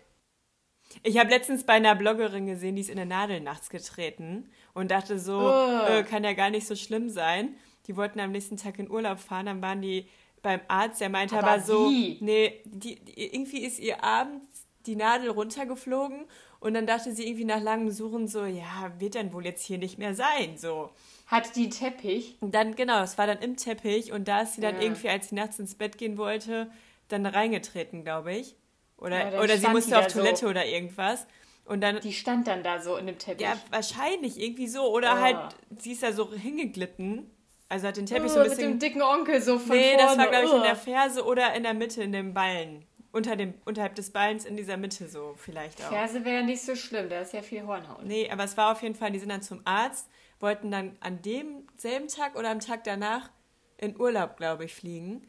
[1.03, 4.91] Ich habe letztens bei einer Bloggerin gesehen, die ist in der Nadel nachts getreten und
[4.91, 5.87] dachte so, Oh.
[5.89, 7.57] äh, kann ja gar nicht so schlimm sein.
[7.91, 10.07] Die wollten am nächsten Tag in Urlaub fahren, dann waren die
[10.43, 12.19] beim Arzt, der meinte aber, Aber so, wie?
[12.21, 14.47] nee, die, die, irgendwie ist ihr abends
[14.87, 16.25] die Nadel runtergeflogen
[16.61, 19.79] und dann dachte sie irgendwie nach langem Suchen so, ja, wird dann wohl jetzt hier
[19.79, 20.91] nicht mehr sein, so.
[21.27, 22.37] Hatte die Teppich?
[22.41, 24.83] Und dann, genau, es war dann im Teppich und da ist sie dann Ja.
[24.83, 26.71] irgendwie, als sie nachts ins Bett gehen wollte,
[27.09, 28.55] dann reingetreten, glaube ich.
[28.99, 30.21] Oder, Ja, oder sie musste auf da so.
[30.21, 31.27] Toilette oder irgendwas.
[31.65, 33.43] Und dann, Die stand dann da so in dem Teppich.
[33.45, 34.93] ja, wahrscheinlich irgendwie so.
[34.95, 35.21] Oder Oh.
[35.21, 37.31] halt, sie ist da so hingeglitten.
[37.71, 38.79] Also hat den Teppich Oh, so ein mit dem bisschen.
[38.81, 40.03] dicken Onkel so von Nee, vorne.
[40.09, 40.63] das war, glaube ich, in Oh.
[40.63, 42.85] der Ferse oder in der Mitte, in dem Ballen.
[43.13, 45.89] Unter dem, unterhalb des Ballens in dieser Mitte so vielleicht auch.
[45.89, 48.05] Ferse wäre nicht so schlimm, da ist ja viel Hornhaut.
[48.05, 51.21] Nee, aber es war auf jeden Fall, die sind dann zum Arzt, wollten dann an
[51.23, 53.31] demselben Tag oder am Tag danach
[53.79, 55.23] in Urlaub, glaube ich, fliegen.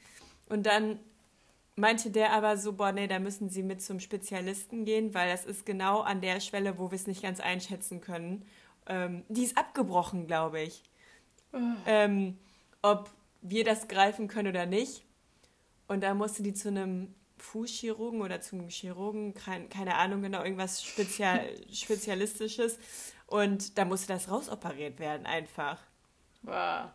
[0.50, 1.00] Und dann
[1.76, 5.46] meinte der aber so, boah, nee, da müssen sie mit zum Spezialisten gehen, weil das
[5.46, 8.46] ist genau an der Schwelle, wo wir es nicht ganz einschätzen können.
[8.88, 10.84] Ähm, die ist abgebrochen, glaube ich.
[11.86, 12.38] Ähm,
[12.82, 13.10] ob
[13.42, 15.04] wir das greifen können oder nicht.
[15.88, 20.84] Und da musste die zu einem Fußchirurgen oder zum Chirurgen, kein, keine Ahnung genau, irgendwas
[20.84, 22.78] Spezial, Spezialistisches.
[23.28, 25.80] Und da musste das rausoperiert werden einfach.
[26.46, 26.92] Uah.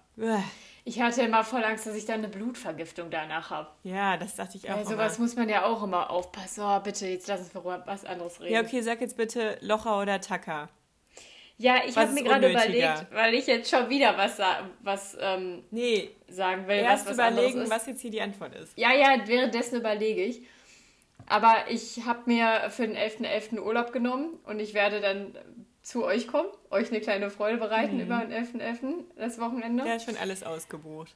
[0.84, 3.68] Ich hatte immer voll Angst, dass ich dann eine Blutvergiftung danach habe.
[3.82, 4.76] Ja, das dachte ich auch.
[4.76, 4.86] Immer.
[4.86, 6.62] sowas muss man ja auch immer aufpassen.
[6.64, 8.54] Oh, bitte, jetzt lass uns was anderes reden.
[8.54, 10.68] Ja, okay, sag jetzt bitte Locher oder Tacker.
[11.58, 14.38] Ja, ich habe mir gerade überlegt, weil ich jetzt schon wieder was,
[14.80, 17.70] was ähm, Nee, sagen will, erst was was überlegen, ist.
[17.70, 18.76] was jetzt hier die Antwort ist.
[18.76, 20.42] Ja, ja, währenddessen überlege ich.
[21.26, 23.60] Aber ich habe mir für den 11.11.
[23.60, 25.34] Urlaub genommen und ich werde dann
[25.82, 29.86] zu euch kommen, euch eine kleine Freude bereiten über den 11.11., das Wochenende.
[29.86, 31.14] Ja, schon alles ausgebucht.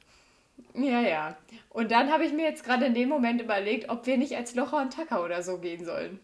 [0.73, 1.37] Ja, ja.
[1.69, 4.55] Und dann habe ich mir jetzt gerade in dem Moment überlegt, ob wir nicht als
[4.55, 6.19] Locher und Tacker oder so gehen sollen.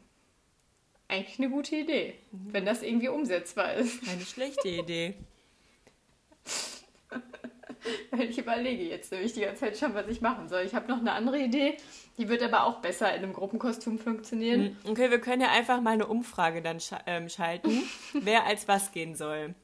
[1.10, 4.06] Eigentlich eine gute Idee, wenn das irgendwie umsetzbar ist.
[4.06, 5.14] Keine schlechte Idee.
[8.12, 10.64] Ich überlege jetzt nämlich die ganze Zeit schon, was ich machen soll.
[10.64, 11.78] Ich habe noch eine andere Idee,
[12.18, 14.76] die wird aber auch besser in einem Gruppenkostüm funktionieren.
[14.86, 18.92] Okay, wir können ja einfach mal eine Umfrage dann scha ähm, schalten, wer als was
[18.92, 19.56] gehen soll.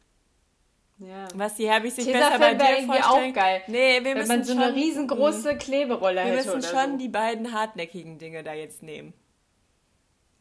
[1.00, 1.28] Ja.
[1.34, 3.32] Was die Herbie sich besser bei dir vorstellen.
[3.32, 3.64] auch geil.
[3.68, 6.98] Nee, wir Wenn müssen man so schon, eine riesengroße Kleberolle Wir müssen schon so.
[6.98, 9.14] die beiden hartnäckigen Dinge da jetzt nehmen.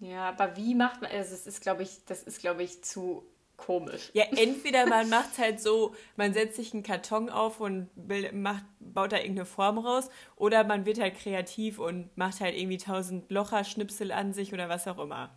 [0.02, 1.46] Ja, aber wie macht man also das?
[1.46, 3.24] Ist, glaube ich, das ist, glaube ich, zu
[3.56, 4.10] komisch.
[4.14, 8.32] Ja, entweder man macht es halt so, man setzt sich einen Karton auf und will-
[8.32, 12.78] macht, baut da irgendeine Form raus, oder man wird halt kreativ und macht halt irgendwie
[12.78, 15.30] tausend Locherschnipsel an sich oder was auch immer.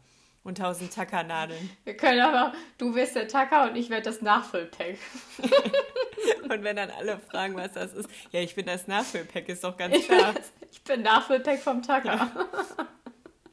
[0.43, 1.69] Und tausend Tackernadeln.
[1.83, 4.97] Wir können aber, du wirst der Tacker und ich werde das Nachfüllpack.
[6.43, 9.75] Und wenn dann alle fragen, was das ist, ja, ich bin das Nachfüllpack, ist doch
[9.75, 10.33] ganz klar.
[10.71, 12.29] Ich bin Nachfüllpack vom Tacker.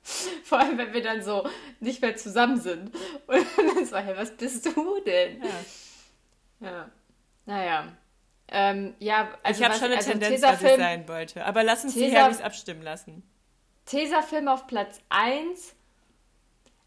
[0.44, 1.48] Vor allem, wenn wir dann so
[1.80, 2.94] nicht mehr zusammen sind.
[3.26, 5.42] Und dann so, hey, was bist du denn?
[5.42, 6.68] Ja.
[6.68, 6.90] Ja.
[7.46, 7.92] Naja.
[8.48, 11.44] Ähm, ja, also ich habe schon eine also Tendenz, was ich Tesafilm, sein wollte.
[11.46, 13.22] Aber lass uns die Tesa- Herbys abstimmen lassen.
[13.86, 15.74] Tesafilm auf Platz 1.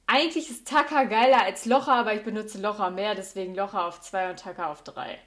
[0.07, 4.29] Eigentlich ist Tacker geiler als Locher, aber ich benutze Locher mehr, deswegen Locher auf 2
[4.29, 5.17] und Tacker auf 3.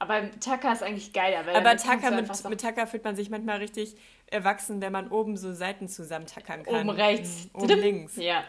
[0.00, 3.30] Aber Tacker ist eigentlich geiler, weil Aber einfach mit, so mit Tacker fühlt man sich
[3.30, 6.74] manchmal richtig erwachsen, wenn man oben so Seiten zusammentackern kann.
[6.88, 7.48] oben rechts.
[7.52, 7.60] Mhm.
[7.62, 8.16] Oben links.
[8.16, 8.44] Ja,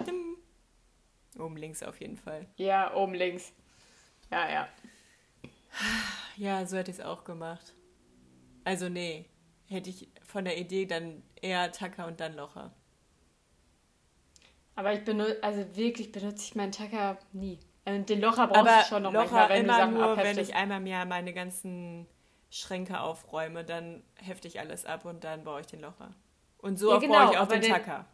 [1.37, 2.45] Oben links auf jeden Fall.
[2.57, 3.53] ja, oben links.
[4.31, 4.67] Ja, ja.
[6.35, 7.73] Ja, so hätte ich es auch gemacht.
[8.63, 9.25] Also nee,
[9.67, 12.73] hätte ich von der Idee dann eher Tacker und dann Locher.
[14.75, 17.59] Aber ich benutze, also wirklich benutze ich meinen Tacker nie.
[17.89, 20.17] Also den Locher brauchst Aber du schon noch Locher manchmal, wenn du immer Sachen nur,
[20.17, 22.07] wenn ich einmal im Jahr meine ganzen
[22.49, 26.11] Schränke aufräume, dann hefte ich alles ab und dann baue ich den Locher.
[26.57, 28.05] Und so Ja, genau, brauche ich auch den den- Tacker.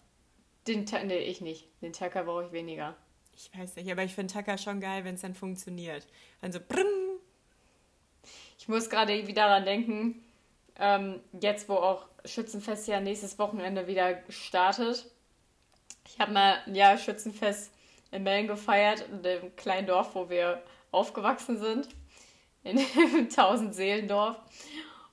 [0.67, 1.67] Den, Ta- nee, ich nicht.
[1.81, 2.95] Den Tacker brauche ich weniger.
[3.33, 6.07] Ich weiß nicht, aber ich finde Tacker schon geil, wenn es dann funktioniert.
[6.41, 6.85] Also brrm,
[8.57, 10.23] Ich muss gerade irgendwie daran denken,
[10.77, 15.05] ähm, jetzt wo auch Schützenfest ja nächstes Wochenende wieder startet.
[16.07, 17.71] Ich habe mal ein Jahr Schützenfest
[18.15, 21.89] in Mellen gefeiert, in dem kleinen Dorf, wo wir aufgewachsen sind,
[22.63, 24.37] in dem Tausend-Seelendorf.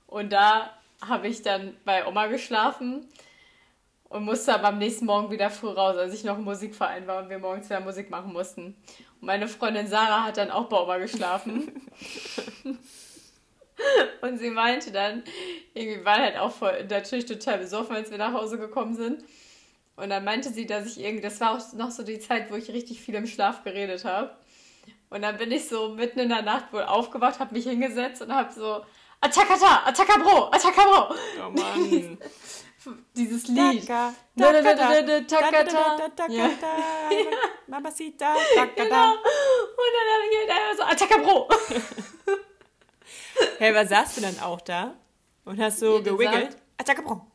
[0.07, 0.71] Und da
[1.05, 3.07] habe ich dann bei Oma geschlafen
[4.09, 7.21] und musste aber am nächsten Morgen wieder früh raus, als ich noch im Musikverein war
[7.21, 8.77] und wir morgens wieder Musik machen mussten.
[9.19, 11.81] Und meine Freundin Sarah hat dann auch bei Oma geschlafen.
[14.21, 15.23] Und sie meinte dann,
[15.73, 19.23] irgendwie waren halt auch voll, natürlich total besoffen, als wir nach Hause gekommen sind.
[19.95, 22.55] Und dann meinte sie, dass ich irgendwie, das war auch noch so die Zeit, wo
[22.55, 24.35] ich richtig viel im Schlaf geredet habe.
[25.09, 28.33] Und dann bin ich so mitten in der Nacht wohl aufgewacht, habe mich hingesetzt und
[28.33, 28.83] habe so
[29.21, 31.15] Attackata, Attacka Bro, Attacka Bro.
[31.45, 32.17] oh Mann.
[33.15, 33.87] Dieses Lied.
[33.87, 34.13] Da,
[35.27, 36.09] Tackata.
[36.15, 36.49] Tacker, Ja.
[37.67, 38.65] Mamacita, Genau.
[38.65, 39.13] Tacker.
[39.13, 41.49] Und dann habe ich halt einfach so Attacka Bro.
[43.57, 44.93] Hey, was sagst du dann auch da?
[45.43, 45.99] Und hast so
[46.43, 46.49] Ja,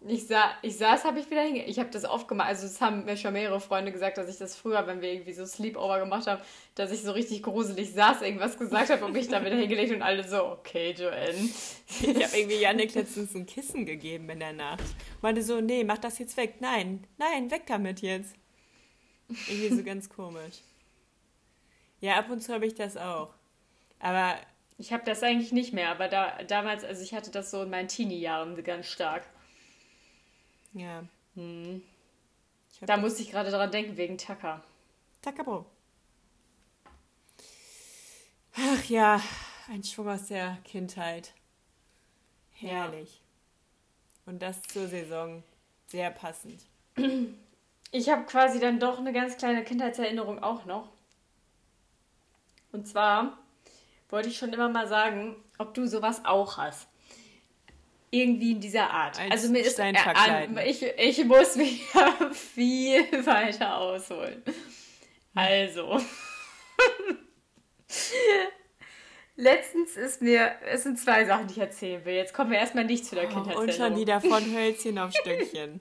[0.07, 1.65] Ich, sa ich saß, habe ich wieder hinge...
[1.65, 2.49] Ich habe das aufgemacht.
[2.49, 5.33] Also es haben mir schon mehrere Freunde gesagt, dass ich das früher, wenn wir irgendwie
[5.33, 6.43] so Sleepover gemacht haben,
[6.75, 10.03] dass ich so richtig gruselig saß, irgendwas gesagt habe und mich dann wieder hingelegt und
[10.03, 11.51] alle so, okay, Joanne.
[11.87, 14.85] Ich habe irgendwie Janik letztens ein Kissen gegeben in der Nacht.
[15.23, 16.57] Meinte so, nee, mach das jetzt weg.
[16.61, 18.35] Nein, nein, weg damit jetzt.
[19.29, 20.63] Irgendwie so ganz komisch.
[22.01, 23.35] Ja, ab und zu habe ich das auch.
[24.01, 24.37] Aber
[24.79, 27.71] Ich habe das eigentlich nicht mehr, aber da, damals, also ich hatte das so in
[27.71, 29.27] meinen Teenie-Jahren ganz stark.
[30.73, 31.05] ja.
[31.35, 31.83] Hm.
[32.83, 34.63] Da musste ich gerade dran denken, wegen Tucker.
[35.21, 35.67] Tacker, Bro.
[38.57, 39.21] Ach ja,
[39.69, 41.33] ein Schwung aus der Kindheit.
[42.53, 43.21] Herrlich.
[44.27, 45.43] Und das zur Saison.
[45.87, 46.63] Sehr passend.
[47.91, 50.93] Ich habe quasi dann doch eine ganz kleine Kindheitserinnerung auch noch.
[52.71, 53.39] Und zwar
[54.09, 56.89] wollte ich schon immer mal sagen, ob du sowas auch hast.
[58.11, 59.21] Irgendwie in dieser Art.
[59.21, 61.83] Als also mir ist äh, ich, ich muss mich
[62.33, 64.43] viel weiter ausholen.
[65.35, 66.01] Also.
[69.37, 72.15] Letztens ist mir, es sind zwei Sachen, die ich erzählen will.
[72.15, 73.93] Jetzt kommen wir erstmal nicht zu der Oh, und Kindheitserinnerung.
[73.93, 75.81] schon wieder von Hölzchen auf Stöckchen.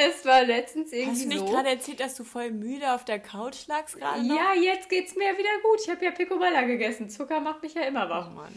[0.00, 1.46] Es war letztens irgendwie Hast du nicht so.
[1.46, 4.36] gerade erzählt, dass du voll müde auf der Couch lagst gerade noch?
[4.36, 5.80] Ja, jetzt geht's mir wieder gut.
[5.82, 7.10] Ich habe ja Picoballa gegessen.
[7.10, 8.30] Zucker macht mich ja immer Oh wach.
[8.32, 8.52] Mann.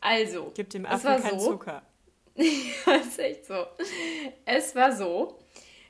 [0.00, 1.50] Also, Gib dem Affen keinen so.
[1.52, 1.82] Zucker.
[2.34, 3.66] das ist echt so.
[4.46, 5.38] Es war so,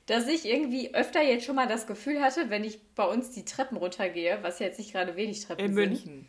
[0.07, 3.45] dass ich irgendwie öfter jetzt schon mal das Gefühl hatte, wenn ich bei uns die
[3.45, 5.89] Treppen runtergehe, was jetzt nicht gerade wenig Treppen In sind.
[5.91, 6.29] München.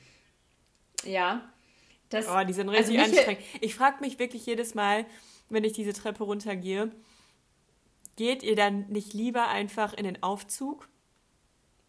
[1.04, 1.52] Ja.
[2.10, 3.44] Das, Oh, die sind also richtig Michael- anstrengend.
[3.62, 5.06] Ich frage mich wirklich jedes Mal,
[5.50, 6.92] wenn ich diese Treppe runtergehe,
[8.22, 10.88] geht ihr dann nicht lieber einfach in den Aufzug?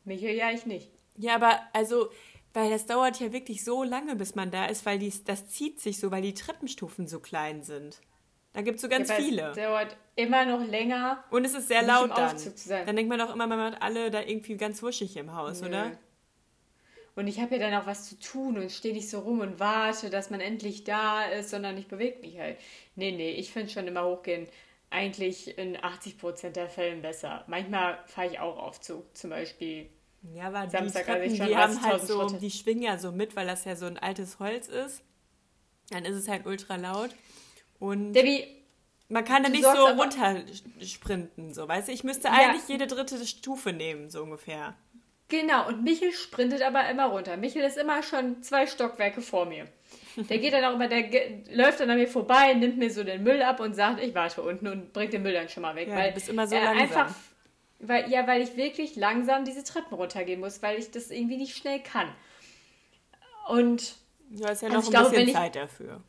[0.05, 0.91] Michael, ja, ich nicht.
[1.19, 2.09] Ja, aber also,
[2.55, 5.79] weil das dauert ja wirklich so lange, bis man da ist, weil dies, das zieht
[5.79, 8.01] sich so, weil die Treppenstufen so klein sind.
[8.55, 9.51] Da gibt es so ganz ja, viele.
[9.51, 11.23] Es dauert immer noch länger.
[11.31, 12.35] Und es ist sehr laut im dann.
[12.35, 12.87] Aufzug zu sein.
[12.87, 15.69] Dann denkt man doch immer, man hat alle da irgendwie ganz wuschig im Haus, Nö.
[15.69, 15.99] oder?
[17.15, 19.61] Und ich habe ja dann auch was zu tun und stehe nicht so rum und
[19.61, 22.57] warte, dass man endlich da ist, sondern ich bewege mich halt.
[22.97, 24.49] Nee, nee, ich finde schon immer hochgehen
[24.93, 27.45] eigentlich in 80% der Fällen besser.
[27.49, 29.91] Manchmal fahre ich auch Aufzug, zum Beispiel.
[30.35, 32.83] Ja, die Samstag, als Treppen, ich schon die haben halt 30.000 so, Schritte- die schwingen
[32.85, 35.03] ja so mit, weil das ja so ein altes Holz ist.
[35.91, 37.11] Dann ist es halt ultra laut.
[37.81, 38.47] Und Debbie,
[39.09, 41.93] man kann da nicht so sorgst aber- runtersprinten, so, weißt du?
[41.93, 42.35] Ich müsste Ja.
[42.35, 44.75] eigentlich jede dritte Stufe nehmen, so ungefähr.
[45.29, 47.37] genau, und Michel sprintet aber immer runter.
[47.39, 49.67] Michel ist immer schon zwei Stockwerke vor mir.
[50.17, 51.05] Der geht dann auch immer, der
[51.53, 54.43] läuft dann an mir vorbei, nimmt mir so den Müll ab und sagt, ich warte
[54.43, 55.89] unten und bringt den Müll dann schon mal weg.
[55.89, 56.79] Ja, weil du bist immer so langsam.
[56.81, 57.15] Einfach,
[57.79, 61.57] weil, ja, weil ich wirklich langsam diese Treppen runtergehen muss, weil ich das irgendwie nicht
[61.57, 62.09] schnell kann.
[63.49, 63.97] Und
[64.31, 66.01] Du hast ja Also noch ich ein glaube, bisschen wenn ich- Zeit dafür.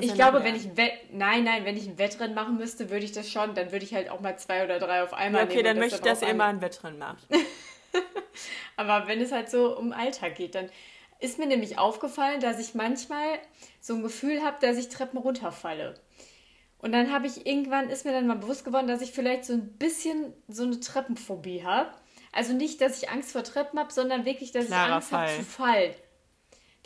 [0.00, 3.04] Ich ja glaube, wenn ich Wett nein, nein, wenn ich ein Wettrennen machen müsste, würde
[3.04, 5.46] ich das schon, dann würde ich halt auch mal zwei oder drei auf einmal Ja,
[5.46, 5.64] okay, nehmen.
[5.66, 7.26] dann und möchte ich, dann dass ihr immer an- ein Wettrennen macht.
[8.76, 10.70] Aber wenn es halt so um Alltag geht, dann
[11.20, 13.38] ist mir nämlich aufgefallen, dass ich manchmal
[13.80, 15.94] so ein Gefühl habe, dass ich Treppen runterfalle.
[16.78, 19.54] Und dann habe ich irgendwann, ist mir dann mal bewusst geworden, dass ich vielleicht so
[19.54, 21.90] ein bisschen so eine Treppenphobie habe.
[22.32, 25.26] Also nicht, dass ich Angst vor Treppen habe, sondern wirklich, dass Klarer ich Angst habe
[25.26, 25.36] Fall.
[25.36, 25.94] zu fallen.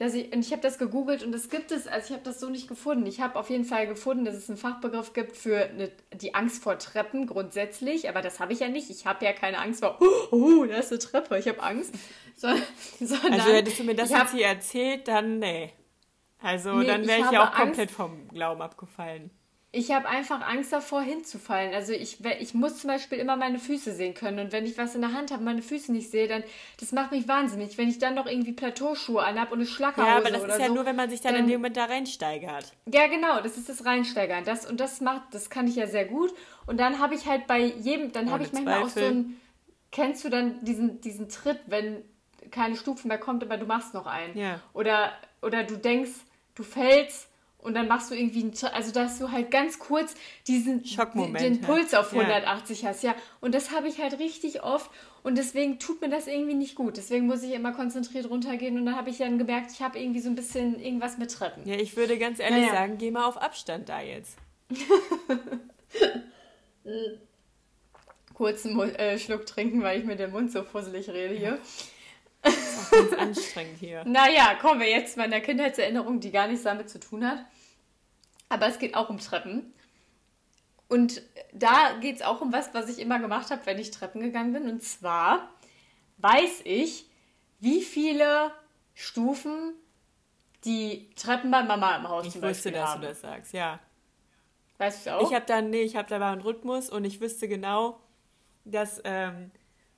[0.00, 2.40] Dass ich, und ich habe das gegoogelt und es gibt es, also ich habe das
[2.40, 3.04] so nicht gefunden.
[3.06, 6.62] Ich habe auf jeden Fall gefunden, dass es einen Fachbegriff gibt für eine, die Angst
[6.62, 8.88] vor Treppen grundsätzlich, aber das habe ich ja nicht.
[8.88, 11.94] Ich habe ja keine Angst vor, oh, oh, da ist eine Treppe, ich habe Angst.
[12.36, 12.48] So,
[13.04, 15.70] sondern Also hättest du mir das ich hab- jetzt hier erzählt, dann nee.
[16.40, 19.30] Also Nee, dann ich wäre ich, habe ja auch Angst- komplett vom Glauben abgefallen.
[19.72, 21.72] Ich habe einfach Angst davor, hinzufallen.
[21.74, 24.40] Also ich, ich muss zum Beispiel immer meine Füße sehen können.
[24.40, 26.42] Und wenn ich was in der Hand habe, meine Füße nicht sehe, dann
[26.80, 27.78] das macht mich wahnsinnig.
[27.78, 30.66] Wenn ich dann noch irgendwie Plateauschuhe anhab und eine Schlackerhose Ja, aber das ist ja
[30.66, 30.74] so.
[30.74, 32.72] nur, wenn man sich dann, dann- in dem Moment da reinsteigert.
[32.92, 34.44] Ja, genau, das ist das Reinsteigern.
[34.44, 36.34] Das, und das macht, das kann ich ja sehr gut.
[36.66, 39.06] Und dann habe ich halt bei jedem, dann habe ich manchmal auch so Zweifel.
[39.08, 39.40] einen,
[39.92, 42.02] kennst du dann diesen, diesen Tritt, wenn
[42.50, 44.36] keine Stufe mehr kommt, aber du machst noch einen.
[44.36, 44.60] Ja.
[44.72, 46.10] Oder, oder du denkst,
[46.56, 47.28] du fällst
[47.62, 48.52] und dann machst du irgendwie einen.
[48.72, 50.14] Also, dass du halt ganz kurz
[50.46, 51.66] diesen Schockmoment, den ja.
[51.66, 52.20] Puls auf Ja.
[52.20, 53.02] 180 hast.
[53.02, 54.90] Ja, und das habe ich halt richtig oft.
[55.22, 56.96] Und deswegen tut mir das irgendwie nicht gut.
[56.96, 58.78] Deswegen muss ich immer konzentriert runtergehen.
[58.78, 61.66] Und dann habe ich dann gemerkt, ich habe irgendwie so ein bisschen irgendwas mit Treppen.
[61.68, 62.72] Ja, ich würde ganz ehrlich Naja.
[62.72, 64.36] sagen, geh mal auf Abstand da jetzt.
[68.34, 71.58] kurzen äh, Schluck trinken, weil ich mir den Mund so fusselig rede hier.
[72.90, 74.04] Ganz anstrengend hier.
[74.06, 77.44] Naja, kommen wir jetzt zu meiner Kindheitserinnerung, die gar nichts damit zu tun hat.
[78.48, 79.72] Aber es geht auch um Treppen.
[80.88, 81.22] Und
[81.52, 84.52] da geht es auch um was, was ich immer gemacht habe, wenn ich Treppen gegangen
[84.52, 84.68] bin.
[84.68, 85.48] Und zwar
[86.18, 87.06] weiß ich,
[87.60, 88.50] wie viele
[88.94, 89.74] Stufen
[90.64, 93.02] die Treppen bei Mama im Haus Ich zum wusste, Beispiel dass haben.
[93.02, 93.78] du das sagst, ja.
[94.78, 95.28] Weißt du auch?
[95.28, 98.00] Ich habe da, nee, ich habe da mal einen Rhythmus und ich wüsste genau,
[98.64, 99.50] dass, ähm,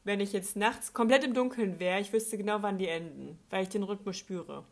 [0.05, 3.63] wenn ich jetzt nachts komplett im Dunkeln wäre, ich wüsste genau, wann die enden, weil
[3.63, 4.65] ich den Rhythmus spüre.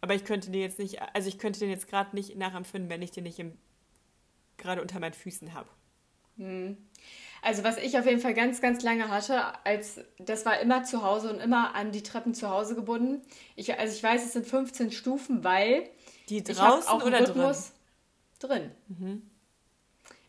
[0.00, 3.00] Aber ich könnte den jetzt nicht, also ich könnte den jetzt gerade nicht nachempfinden, wenn
[3.00, 3.42] ich den nicht
[4.58, 5.68] gerade unter meinen Füßen habe.
[7.42, 11.02] Also was ich auf jeden Fall ganz, ganz lange hatte, als das war immer zu
[11.02, 13.22] Hause und immer an die Treppen zu Hause gebunden.
[13.54, 15.88] Ich, also ich weiß, es sind 15 Stufen, weil
[16.28, 17.36] Die draußen auch oder drin?
[17.36, 17.40] Mhm.
[17.40, 17.72] Rhythmus
[18.38, 18.70] drin.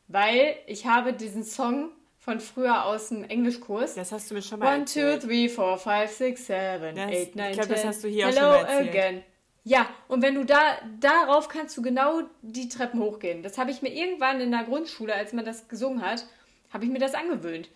[0.07, 1.89] Weil ich habe diesen Song
[2.25, 3.93] von früher aus dem Englischkurs.
[3.93, 5.21] Das hast du mir schon mal One, erzählt.
[5.21, 7.89] three, four, five, six, seven, Das- eight, ich nine, glaub, das ten.
[7.89, 8.89] hast du hier auch Hello schon mal erzählt.
[8.89, 9.23] again.
[9.63, 10.59] Ja, und wenn du da
[10.99, 13.43] darauf kannst du genau die Treppen hochgehen.
[13.43, 16.25] Das habe ich mir irgendwann in der Grundschule, als man das gesungen hat,
[16.73, 17.69] habe ich mir das angewöhnt.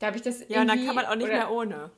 [0.00, 1.90] Da habe ich das Ja, und dann kann man auch nicht oder- mehr ohne.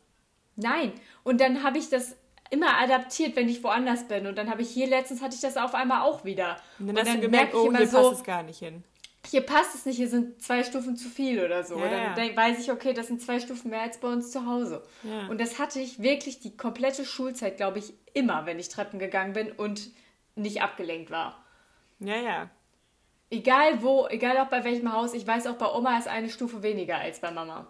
[0.56, 0.92] Nein.
[1.24, 2.16] Und dann habe ich das
[2.50, 4.26] immer adaptiert, wenn ich woanders bin.
[4.26, 6.58] Und dann habe ich hier letztens hatte ich das auf einmal auch wieder.
[6.78, 8.84] Und dann hast du merke gemerkt, ich oh, hier so, passt es gar nicht hin.
[9.26, 11.78] Hier passt es nicht, hier sind zwei Stufen zu viel oder so.
[11.78, 12.14] Ja, dann ja.
[12.14, 14.82] denk- weiß ich, okay, das sind zwei Stufen mehr als bei uns zu Hause.
[15.02, 15.28] Ja.
[15.28, 19.32] Und das hatte ich wirklich die komplette Schulzeit, glaube ich, immer, wenn ich Treppen gegangen
[19.32, 19.90] bin und
[20.36, 21.44] nicht abgelenkt war.
[22.00, 22.50] Ja, ja.
[23.30, 26.62] Egal wo, egal auch bei welchem Haus, ich weiß auch, bei Oma ist eine Stufe
[26.62, 27.66] weniger als bei Mama.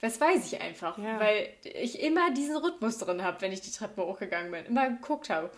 [0.00, 1.18] Das weiß ich einfach, Ja.
[1.18, 5.30] weil ich immer diesen Rhythmus drin habe, wenn ich die Treppe hochgegangen bin, immer geguckt
[5.30, 5.50] habe.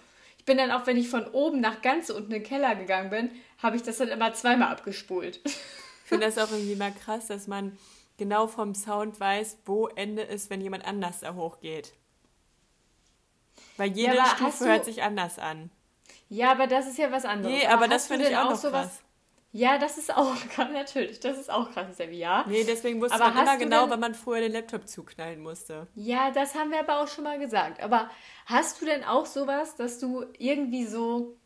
[0.49, 3.11] Ich bin dann auch, wenn ich von oben nach ganz unten in den Keller gegangen
[3.11, 3.31] bin,
[3.63, 5.43] habe ich das dann immer zweimal abgespult.
[5.45, 5.53] Ich
[6.09, 7.77] finde das auch irgendwie mal krass, dass man
[8.17, 11.93] genau vom Sound weiß, wo Ende ist, wenn jemand anders da hochgeht.
[13.77, 15.69] Weil jede aber hast Stufe hört sich anders an.
[16.31, 17.55] Ja, aber das ist ja was anderes.
[17.55, 18.87] Nee, aber das hast du finde ich denn auch noch sowas?
[18.87, 19.03] krass.
[19.53, 20.35] Ja, das ist auch
[20.73, 21.21] natürlich.
[21.21, 22.45] Das ist auch krass, Debbie, ja.
[22.47, 25.41] Nee, deswegen wusste Aber man immer du genau, denn- wann man früher den Laptop zuknallen
[25.43, 25.87] musste.
[25.95, 27.83] Ja, das haben wir aber auch schon mal gesagt.
[27.83, 28.11] Aber
[28.47, 31.37] hast du denn auch sowas, dass du irgendwie so.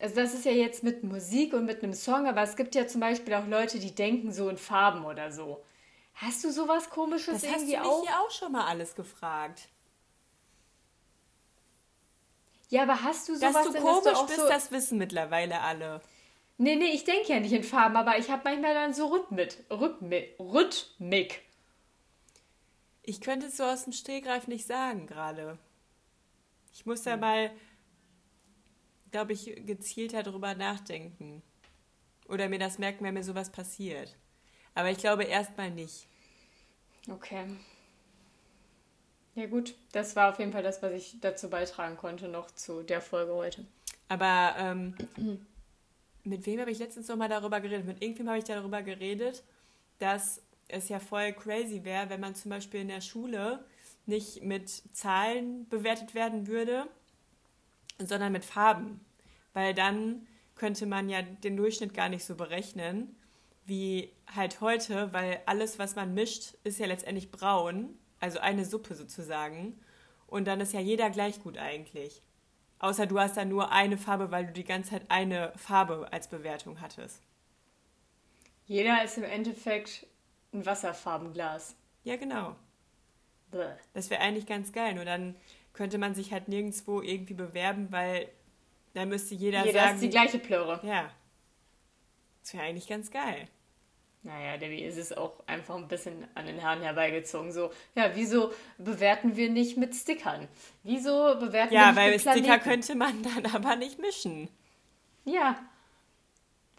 [0.00, 2.86] Also, das ist ja jetzt mit Musik und mit einem Song, aber es gibt ja
[2.86, 5.64] zum Beispiel auch Leute, die denken so in Farben oder so.
[6.14, 8.02] Hast du sowas Komisches Das hast du irgendwie mich auch?
[8.02, 9.68] hier auch schon mal alles gefragt.
[12.68, 14.48] Ja, aber hast du sowas Dass du komisch auch bist, so.
[14.48, 16.00] das wissen mittlerweile alle.
[16.60, 19.64] Nee, nee, ich denke ja nicht in Farben, aber ich habe manchmal dann so Rhythmik.
[19.70, 20.34] Rhythmik.
[20.40, 21.42] Rhythmik.
[23.02, 25.56] Ich könnte es so aus dem Stehgreif nicht sagen gerade.
[26.74, 27.04] Ich muss Hm.
[27.12, 27.50] da mal,
[29.12, 31.42] glaube ich, gezielter drüber nachdenken.
[32.28, 34.16] Oder mir das merken, wenn mir sowas passiert.
[34.74, 36.06] Aber ich glaube erstmal nicht.
[37.08, 37.46] Okay.
[39.36, 39.76] Ja, gut.
[39.92, 43.32] Das war auf jeden Fall das, was ich dazu beitragen konnte, noch zu der Folge
[43.32, 43.64] heute.
[44.08, 44.96] Aber ähm,
[46.28, 47.86] mit wem habe ich letztens noch mal darüber geredet?
[47.86, 49.42] Mit irgendwem habe ich darüber geredet,
[49.98, 53.64] dass es ja voll crazy wäre, wenn man zum Beispiel in der Schule
[54.06, 56.86] nicht mit Zahlen bewertet werden würde,
[57.98, 59.00] sondern mit Farben.
[59.54, 63.14] Weil dann könnte man ja den Durchschnitt gar nicht so berechnen
[63.68, 68.94] wie halt heute, weil alles, was man mischt, ist ja letztendlich braun, also eine Suppe
[68.94, 69.78] sozusagen.
[70.26, 72.22] Und dann ist ja jeder gleich gut eigentlich.
[72.80, 76.28] Außer du hast dann nur eine Farbe, weil du die ganze Zeit eine Farbe als
[76.28, 77.22] Bewertung hattest.
[78.66, 80.06] Jeder ist im Endeffekt
[80.52, 81.74] ein Wasserfarbenglas.
[82.04, 82.54] Ja, genau.
[83.50, 83.72] Bäh.
[83.94, 84.94] Das wäre eigentlich ganz geil.
[84.94, 85.34] Nur dann
[85.72, 88.28] könnte man sich halt nirgendwo irgendwie bewerben, weil
[88.94, 89.94] dann müsste jeder, Jeder sagen.
[89.94, 90.80] ist die gleiche Plöre.
[90.86, 91.10] ja.
[92.42, 93.46] Das wäre eigentlich ganz geil.
[94.24, 97.52] Naja, Debbie, ist es auch einfach ein bisschen an den Haaren herbeigezogen.
[97.52, 100.48] So, ja, wieso bewerten wir nicht mit Stickern?
[100.82, 102.64] Wieso bewerten wir Ja, nicht weil mit Sticker Planeten?
[102.64, 104.48] könnte man dann aber nicht mischen.
[105.24, 105.58] Ja.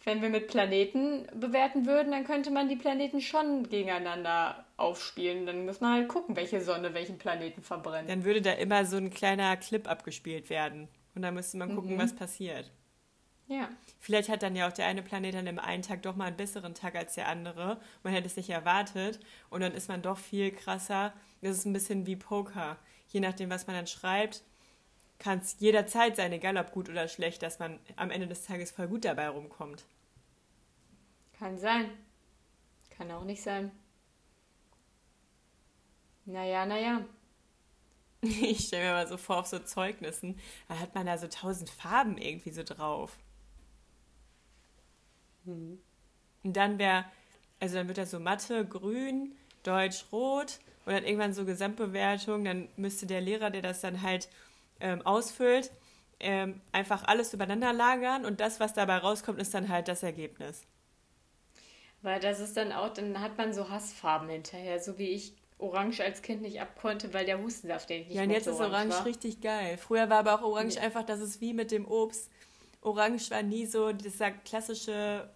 [0.06, 5.46] Wenn wir mit Planeten bewerten würden, dann könnte man die Planeten schon gegeneinander aufspielen.
[5.46, 8.10] Dann muss man halt gucken, welche Sonne welchen Planeten verbrennt.
[8.10, 10.88] Dann würde da immer so ein kleiner Clip abgespielt werden.
[11.16, 12.72] Und dann müsste man gucken, was passiert.
[13.50, 13.68] Ja.
[14.00, 16.38] Vielleicht hat dann ja auch der eine Planet an dem einen Tag doch mal einen
[16.38, 17.82] besseren Tag als der andere.
[18.04, 19.20] Man hätte es nicht erwartet.
[19.50, 21.14] Und dann ist man doch viel krasser.
[21.41, 22.78] Das ist ein bisschen wie Poker.
[23.08, 24.43] Je nachdem, was man dann schreibt,
[25.18, 28.72] kann es jederzeit sein, egal ob gut oder schlecht, dass man am Ende des Tages
[28.72, 29.84] voll gut dabei rumkommt.
[31.39, 31.89] Kann sein.
[32.91, 33.72] Kann auch nicht sein.
[36.26, 37.04] Naja, naja.
[38.22, 40.38] Ich stelle mir mal so vor, auf so Zeugnissen,
[40.68, 43.18] da hat man da so tausend Farben irgendwie so drauf.
[46.43, 47.06] Und dann wäre,
[47.60, 52.45] also dann wird das so Mathe grün, Deutsch rot und dann irgendwann so Gesamtbewertung.
[52.45, 54.30] Dann müsste der Lehrer, der das dann halt
[54.80, 55.72] ähm, ausfüllt,
[56.20, 60.64] ähm, einfach alles übereinander lagern und das, was dabei rauskommt, ist dann halt das Ergebnis.
[62.02, 66.02] Weil das ist dann auch, dann hat man so Hassfarben hinterher, so wie ich Orange
[66.02, 68.89] als Kind nicht abkonnte, weil der Hustensaft, den ich nicht Ja, und jetzt ist Orange
[68.91, 69.06] war.
[69.06, 69.78] richtig geil.
[69.78, 72.30] Früher war aber auch Orange einfach, das ist wie mit dem Obst.
[72.82, 75.30] Orange war nie so dieser klassische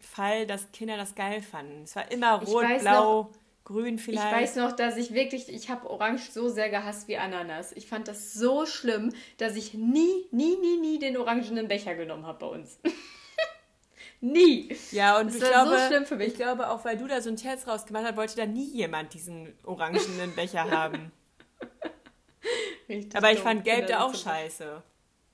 [0.00, 1.82] Fall, dass Kinder das geil fanden.
[1.84, 3.30] Es war immer Ich rot, blau,
[3.64, 4.32] grün Ich vielleicht.
[4.32, 7.72] weiß noch, dass ich wirklich, ich habe Orange so sehr gehasst wie Ananas.
[7.72, 12.26] Ich fand das so schlimm, dass ich nie, nie, nie, nie den orangenen Becher genommen
[12.26, 12.78] habe bei uns.
[14.20, 14.74] nie.
[14.90, 16.28] ja, und Das ich war so glaube, schlimm für mich.
[16.28, 19.14] ich glaube, auch weil du da so ein Terz rausgemacht hast, wollte da nie jemand
[19.14, 21.12] diesen orangenen Becher haben.
[22.88, 23.44] Richtig Aber ich dumm.
[23.46, 24.82] fand Gelb da auch so- scheiße.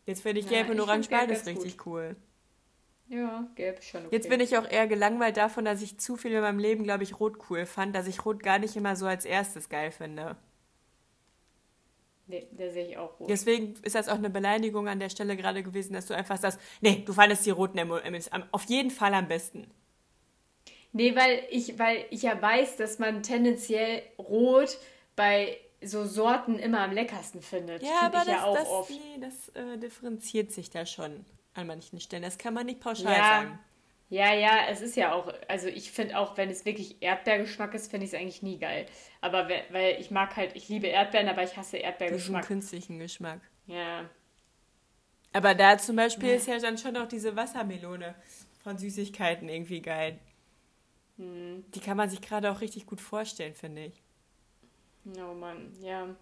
[0.04, 2.14] Jetzt finde ich Ja, Gelb und ich Orange beides richtig cool.
[3.08, 4.14] Ja, gelb ist schon okay.
[4.16, 7.04] Jetzt bin ich auch eher gelangweilt davon, dass ich zu viel in meinem Leben, glaube
[7.04, 10.36] ich, Rot cool fand, dass ich Rot gar nicht immer so als erstes geil finde.
[12.26, 13.30] Nee, der sehe ich auch rot.
[13.30, 16.58] Deswegen ist das auch eine Beleidigung an der Stelle gerade gewesen, dass du einfach sagst,
[16.80, 19.70] nee, du fandest die roten M&M's auf jeden Fall am besten.
[20.92, 24.78] Nee, weil ich, weil ich ja weiß, dass man tendenziell rot
[25.14, 27.82] bei so Sorten immer am leckersten findet.
[27.82, 28.90] Ja, Find aber ich ja das, auch das, oft.
[28.90, 31.24] nee, das äh, differenziert sich da schon
[31.56, 32.22] an manchen Stellen.
[32.22, 33.24] Das kann man nicht pauschal Ja.
[33.24, 33.58] sagen.
[34.08, 37.90] Ja, ja, es ist ja auch, also ich finde auch, wenn es wirklich Erdbeergeschmack ist,
[37.90, 38.86] finde ich es eigentlich nie geil.
[39.20, 42.46] Aber we- weil ich mag halt, ich liebe Erdbeeren, aber ich hasse Diesen Erdbeergeschmack.
[42.46, 43.40] künstlichen Geschmack.
[43.66, 44.08] Ja.
[45.32, 48.14] Aber da zum Beispiel ist ja dann schon auch diese Wassermelone
[48.62, 50.20] von Süßigkeiten irgendwie geil.
[51.18, 51.64] Hm.
[51.74, 54.02] Die kann man sich gerade auch richtig gut vorstellen, finde ich.
[55.18, 56.14] Oh Mann, ja.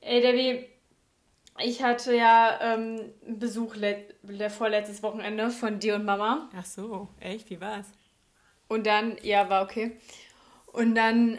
[0.00, 0.68] Ey, Debbie,
[1.58, 3.76] ich hatte ja ähm, Besuch
[4.50, 6.48] vorletztes Wochenende von dir und Mama.
[6.56, 7.50] Ach so, echt?
[7.50, 7.86] Wie war's?
[8.68, 9.96] Und dann, ja, war okay.
[10.72, 11.38] Und dann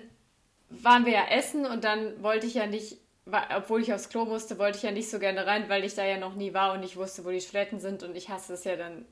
[0.69, 2.97] waren wir ja essen und dann wollte ich ja nicht,
[3.55, 6.05] obwohl ich aufs Klo musste, wollte ich ja nicht so gerne rein, weil ich da
[6.05, 8.63] ja noch nie war und ich wusste, wo die Toiletten sind und ich hasse es
[8.63, 9.05] ja dann,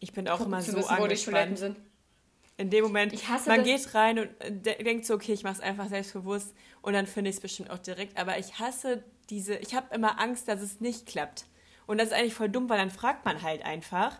[0.00, 1.58] Ich bin auch immer so wissen, wo die Toiletten angespannt.
[1.58, 1.76] sind.
[2.56, 5.54] In dem Moment, Ich hasse man geht rein und de denkt so, okay, ich mache
[5.54, 8.16] es einfach selbstbewusst und dann finde ich es bestimmt auch direkt.
[8.16, 11.44] Aber ich hasse diese, ich habe immer Angst, dass es nicht klappt.
[11.86, 14.18] Und das ist eigentlich voll dumm, weil dann fragt man halt einfach.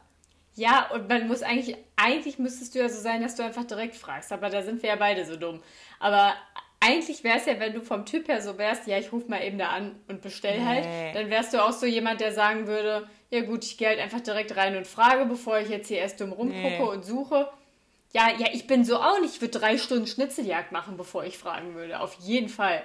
[0.55, 3.97] Ja, und man muss eigentlich, eigentlich müsstest du ja so sein, dass du einfach direkt
[3.97, 5.63] fragst, aber da sind wir ja beide so dumm.
[5.99, 6.35] Aber
[6.81, 9.43] eigentlich wäre es ja, wenn du vom Typ her so wärst, ja, ich rufe mal
[9.43, 10.65] eben da an und bestell Nee.
[10.65, 13.99] halt, dann wärst du auch so jemand, der sagen würde, ja gut, ich gehe halt
[13.99, 16.83] einfach direkt rein und frage, bevor ich jetzt hier erst dumm rumgucke Nee.
[16.83, 17.49] und suche.
[18.13, 21.37] Ja, ja, ich bin so auch nicht, ich würde drei Stunden Schnitzeljagd machen, bevor ich
[21.37, 22.83] fragen würde, auf jeden Fall.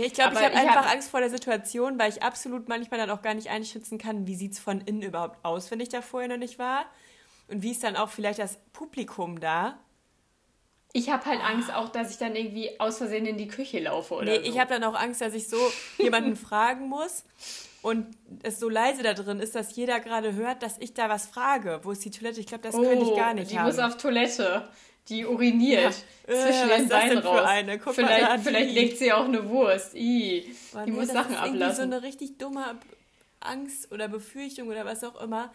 [0.00, 2.98] Ja, ich glaube, ich habe einfach hab- Angst vor der Situation, weil ich absolut manchmal
[2.98, 5.90] dann auch gar nicht einschätzen kann, wie sieht es von innen überhaupt aus, wenn ich
[5.90, 6.86] da vorher noch nicht war.
[7.48, 9.78] Und wie ist dann auch vielleicht das Publikum da?
[10.92, 14.14] Ich habe halt Angst auch, dass ich dann irgendwie aus Versehen in die Küche laufe
[14.14, 14.42] oder Nee, so.
[14.44, 15.56] ich habe dann auch Angst, dass ich so
[15.98, 17.24] jemanden fragen muss
[17.82, 18.06] und
[18.42, 21.80] es so leise da drin ist, dass jeder gerade hört, dass ich da was frage.
[21.82, 22.40] Wo ist die Toilette?
[22.40, 23.66] Ich glaube, das könnte ich gar nicht Oh, die haben.
[23.66, 24.68] muss auf Toilette.
[25.08, 25.94] Die uriniert
[26.28, 26.34] Ja.
[26.34, 27.94] Äh, zwischen was den Beinen raus.
[27.94, 29.94] vielleicht vielleicht legt sie auch eine Wurst.
[29.94, 30.54] I.
[30.72, 31.90] Boah, die nee, muss das Sachen ist irgendwie ablassen.
[31.90, 32.78] so eine richtig dumme
[33.40, 35.52] Angst oder Befürchtung oder was auch immer.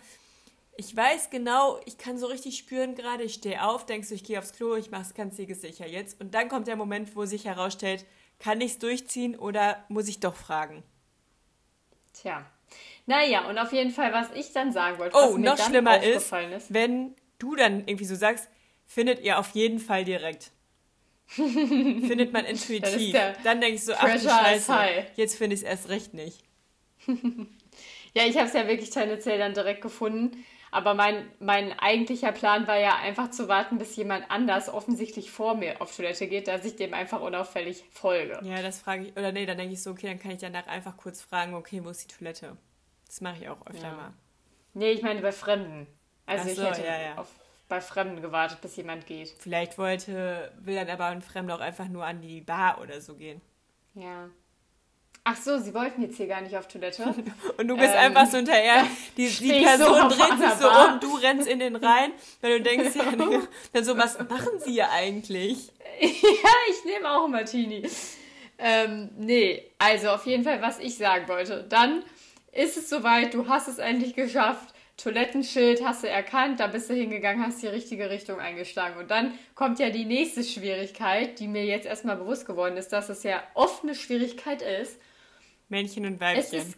[0.77, 4.25] Ich weiß genau, ich kann so richtig spüren gerade, ich stehe auf, denkst du, ich
[4.25, 6.19] gehe aufs Klo, ich mache es ganz sicher jetzt.
[6.19, 8.03] Und dann kommt der Moment, wo sich herausstellt,
[8.39, 10.83] kann ich es durchziehen oder muss ich doch fragen?
[12.13, 12.45] Tja.
[13.05, 15.69] Naja, und auf jeden Fall, was ich dann sagen wollte, Oh, was mir noch dann
[15.69, 16.73] schlimmer ist, aufgefallen ist.
[16.73, 18.49] wenn du dann irgendwie so sagst,
[18.85, 20.51] findet ihr auf jeden Fall direkt.
[21.27, 23.17] findet man intuitiv.
[23.43, 26.43] Dann denkst du, ach du Scheiße, jetzt finde ich es erst recht nicht.
[28.15, 30.45] Ja, ich habe es ja wirklich tendenziell dann direkt gefunden.
[30.71, 35.55] Aber mein, mein eigentlicher Plan war ja einfach zu warten, bis jemand anders offensichtlich vor
[35.55, 38.39] mir auf Toilette geht, dass ich dem einfach unauffällig folge.
[38.43, 40.67] Ja, das frage ich, oder nee, dann denke ich so, okay, dann kann ich danach
[40.67, 42.57] einfach kurz fragen, okay, wo ist die Toilette?
[43.05, 43.93] Das mache ich auch öfter Ja.
[43.93, 44.13] mal.
[44.73, 45.87] Nee, ich meine bei Fremden.
[46.25, 47.17] Also Ach ich so, hätte ja, ja.
[47.17, 47.29] Auf,
[47.67, 49.33] bei Fremden gewartet, bis jemand geht.
[49.39, 53.15] Vielleicht wollte, will dann aber ein Fremder auch einfach nur an die Bar oder so
[53.15, 53.41] gehen.
[53.95, 54.29] Ja.
[55.27, 57.03] Ach so, sie wollten jetzt hier gar nicht auf Toilette.
[57.57, 58.85] Und du bist Ähm, einfach so hinterher,
[59.17, 60.93] die, die so Person auf dreht sich so Bar.
[60.93, 62.11] um, du rennst in den rein,
[62.41, 63.41] weil du denkst, ja,
[63.73, 65.71] dann so, was machen sie hier eigentlich?
[65.99, 67.89] ja, ich nehme auch einen Martini.
[68.59, 71.65] Ähm, nee, also auf jeden Fall, was ich sagen wollte.
[71.67, 72.03] Dann
[72.51, 74.74] ist es soweit, du hast es endlich geschafft.
[74.97, 78.97] Toilettenschild hast du erkannt, da bist du hingegangen, hast die richtige Richtung eingeschlagen.
[78.97, 83.09] Und dann kommt ja die nächste Schwierigkeit, die mir jetzt erstmal bewusst geworden ist, dass
[83.09, 84.99] es ja oft eine Schwierigkeit ist.
[85.67, 86.59] Männchen und Es Weibchen.
[86.59, 86.77] ist,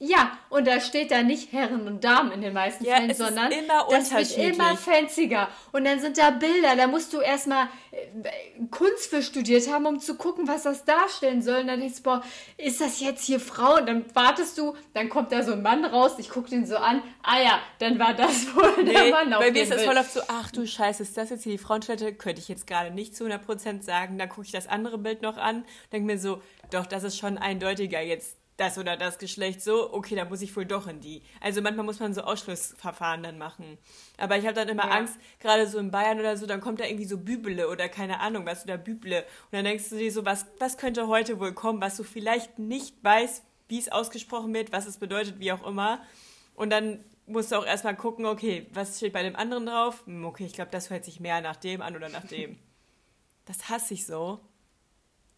[0.00, 3.20] ja, und da steht da nicht Herren und Damen in den meisten Ja, Fällen, es
[3.20, 5.48] ist sondern immer das wird immer fancier.
[5.70, 10.00] Und dann sind da Bilder, da musst du erstmal äh, Kunst für studiert haben, um
[10.00, 11.60] zu gucken, was das darstellen soll.
[11.60, 12.22] Und dann denkst du, boah,
[12.56, 13.76] ist das jetzt hier Frau?
[13.76, 16.76] Und dann wartest du, dann kommt da so ein Mann raus, ich gucke den so
[16.76, 19.72] an, ah ja, dann war das wohl der Nee, Mann auf bei dem mir ist
[19.72, 22.14] das voll oft so, ach du Scheiße, ist das jetzt hier die Frauentoilette?
[22.14, 24.18] Könnte ich jetzt gerade nicht zu 100% sagen.
[24.18, 27.38] Dann gucke ich das andere Bild noch an, denke mir so, doch, das ist schon
[27.38, 31.22] eindeutiger jetzt das oder das Geschlecht so, okay, da muss ich wohl doch in die.
[31.40, 33.78] Also manchmal muss man so Ausschlussverfahren dann machen.
[34.16, 34.90] Aber ich habe dann immer Ja.
[34.92, 38.20] Angst, gerade so in Bayern oder so, dann kommt da irgendwie so Bübele oder keine
[38.20, 39.20] Ahnung, was oder Büble.
[39.46, 42.58] Und dann denkst du dir so, was, was könnte heute wohl kommen, was du vielleicht
[42.58, 46.00] nicht weißt, wie es ausgesprochen wird, was es bedeutet, wie auch immer.
[46.54, 50.02] Und dann musst du auch erstmal gucken, okay, was steht bei dem anderen drauf?
[50.06, 52.58] Hm, Okay, ich glaube, das hört sich mehr nach dem an oder nach dem.
[53.46, 54.40] Das hasse ich so.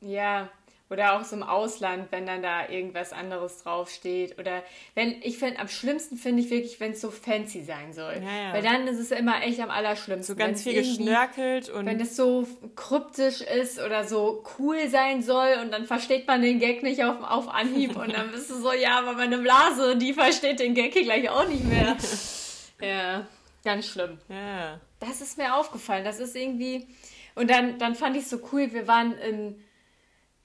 [0.01, 0.51] Ja,
[0.89, 4.39] oder auch so im Ausland, wenn dann da irgendwas anderes draufsteht.
[4.39, 4.62] Oder
[4.95, 8.14] wenn, ich finde, am schlimmsten finde ich wirklich, wenn es so fancy sein soll.
[8.14, 8.53] Ja, ja.
[8.53, 10.37] Weil dann ist es immer echt am allerschlimmsten.
[10.37, 15.57] So ganz viel geschnörkelt und Wenn es so kryptisch ist oder so cool sein soll
[15.61, 18.72] und dann versteht man den Gag nicht auf, auf Anhieb und dann bist du so,
[18.72, 21.97] ja, aber meine Blase, die versteht den Gag hier gleich auch nicht mehr.
[22.80, 23.26] ja,
[23.64, 24.18] ganz schlimm.
[24.28, 24.80] ja.
[24.99, 26.05] Das ist mir aufgefallen.
[26.05, 26.87] Das ist irgendwie.
[27.34, 29.62] Und dann, dann fand ich es so cool, wir waren in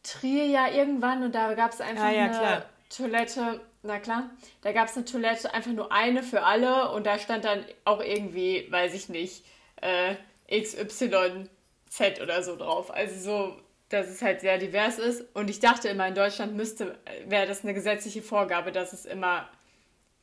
[0.03, 2.65] Trier ja irgendwann und da gab es einfach Ah, ja, eine klar.
[2.89, 4.29] Toilette Na klar,
[4.61, 7.99] da gab es eine Toilette, einfach nur eine für alle und da stand dann auch
[8.01, 9.43] irgendwie, weiß ich nicht,
[9.81, 10.15] äh,
[10.49, 12.93] XYZ oder so drauf.
[12.93, 13.57] Also so,
[13.89, 15.23] dass es halt sehr divers ist.
[15.33, 19.49] Und ich dachte immer, in Deutschland müsste, wäre das eine gesetzliche Vorgabe, dass es immer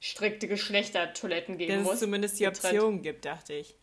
[0.00, 1.94] strikte Geschlechtertoiletten geben Dass muss.
[1.94, 2.46] es zumindest die.
[2.46, 3.74] Option gibt, dachte ich.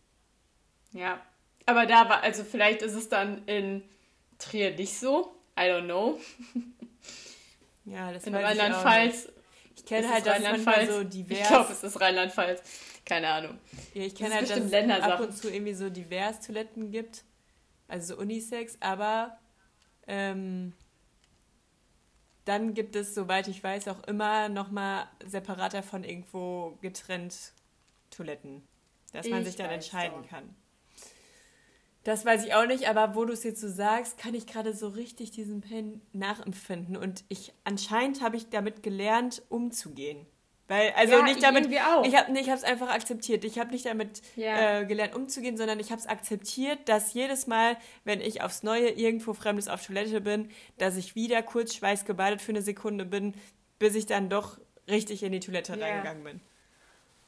[0.92, 1.20] Ja.
[1.66, 3.82] Aber da war, also vielleicht ist es dann in
[4.38, 5.35] Trier nicht so.
[5.58, 6.18] I don't know.
[7.88, 8.74] Ja, das In weiß ich auch nicht.
[8.84, 9.28] Rheinland-Pfalz.
[9.76, 10.90] Ich kenne halt es das Rheinland-Pfalz?
[10.92, 11.46] so Ich divers.
[11.48, 12.62] glaube, es ist Rheinland-Pfalz.
[13.04, 13.58] Keine Ahnung.
[13.94, 17.22] Ja, ich kenne halt, dass es ab und zu irgendwie so divers Toiletten gibt.
[17.86, 19.38] Also so Unisex, aber
[20.08, 20.72] ähm,
[22.44, 27.52] dann gibt es, soweit ich weiß, auch immer nochmal separat davon irgendwo getrennt
[28.10, 28.66] Toiletten.
[29.12, 30.28] Dass man Ich sich dann entscheiden doch.
[30.28, 30.56] kann.
[32.06, 34.72] Das weiß ich auch nicht, aber wo du es jetzt so sagst, kann ich gerade
[34.72, 36.96] so richtig diesen Pain nachempfinden.
[36.96, 40.24] Und ich anscheinend habe ich damit gelernt, umzugehen.
[40.68, 42.04] Weil, also Ja, nicht ich damit, auch.
[42.04, 43.44] ich habe es einfach akzeptiert.
[43.44, 44.80] Ich habe nicht damit Ja.
[44.82, 48.90] äh, gelernt umzugehen, sondern ich habe es akzeptiert, dass jedes Mal, wenn ich aufs Neue
[48.90, 50.48] irgendwo Fremdes auf Toilette bin,
[50.78, 53.34] dass ich wieder kurz schweißgebadet für eine Sekunde bin,
[53.80, 55.84] bis ich dann doch richtig in die Toilette Ja.
[55.86, 56.40] reingegangen bin.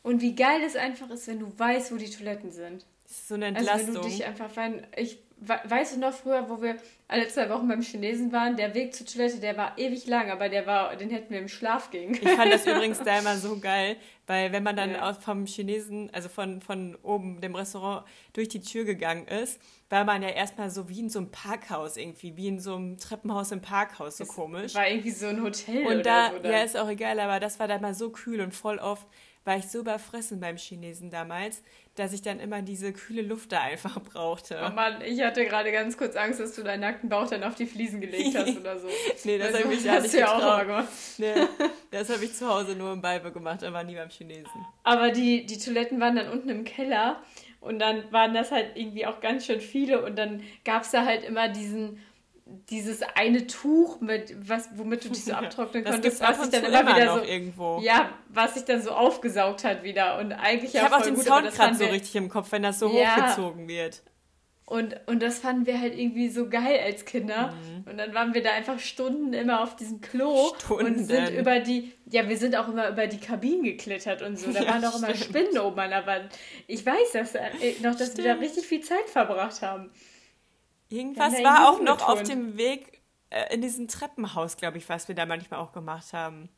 [0.05, 2.87] Und wie geil es einfach ist, wenn du weißt, wo die Toiletten sind.
[3.09, 3.95] Das ist so eine Also wenn Entlastung.
[4.03, 7.67] du dich einfach, wenn ich we- weißt du noch früher, wo wir alle zwei Wochen
[7.69, 11.09] beim Chinesen waren, der Weg zur Toilette, der war ewig lang, aber der war, den
[11.09, 13.97] hätten wir im Schlaf gehen Ich fand das übrigens da immer so geil,
[14.27, 15.09] weil wenn man dann Ja.
[15.09, 18.05] aus vom Chinesen, also von, von oben dem Restaurant
[18.35, 21.97] durch die Tür gegangen ist, war man ja erstmal so wie in so einem Parkhaus
[21.97, 24.75] irgendwie, wie in so einem Treppenhaus im Parkhaus, so komisch.
[24.75, 26.39] War irgendwie so ein Hotel Und oder da, so.
[26.41, 26.53] dann.
[26.53, 29.07] ja, ist auch egal, aber das war da mal so kühl und voll oft
[29.45, 31.63] war ich so überfressen beim Chinesen damals,
[31.99, 34.59] dass ich dann immer diese kühle Luft da einfach brauchte.
[34.67, 37.55] Oh Mann, ich hatte gerade ganz kurz Angst, dass du deinen nackten Bauch dann auf
[37.55, 38.89] die Fliesen gelegt hast oder so.
[39.25, 40.89] nee, das Also, habe ich ja nicht ja auch gemacht.
[41.19, 41.35] Nee,
[41.91, 44.67] das habe ich zu Hause nur im Balbe gemacht, aber nie beim Chinesen.
[44.85, 47.21] Aber die, die Toiletten waren dann unten im Keller
[47.61, 51.05] und dann waren das halt irgendwie auch ganz schön viele und dann gab es da
[51.05, 51.99] halt immer diesen
[52.71, 56.55] dieses eine Tuch mit was womit du dich so abtrocknen Das konntest, was sich und
[56.55, 57.81] dann immer immer wieder so irgendwo.
[57.83, 61.25] ja, was sich dann so aufgesaugt hat wieder und eigentlich Ich habe auch den gut,
[61.25, 63.17] Sound gerade so richtig im Kopf, wenn das so Ja.
[63.17, 64.03] hochgezogen wird.
[64.65, 67.55] Und, und das fanden wir halt irgendwie so geil als Kinder.
[67.87, 71.05] Und dann waren wir da einfach Stunden immer auf diesem Klo und Stunden.
[71.07, 74.53] sind über die, ja, wir sind auch immer über die Kabinen geklettert und so.
[74.53, 75.17] Da Ja, waren immer stimmt.
[75.25, 76.29] Spinnen oben an der Wand.
[76.67, 77.49] Ich weiß das äh,
[77.83, 79.91] noch, dass wir da richtig viel Zeit verbracht haben.
[80.89, 85.09] Irgendwas Ja, war auch noch auf dem Weg äh, in diesem Treppenhaus, glaube ich, was
[85.09, 86.49] wir da manchmal auch gemacht haben.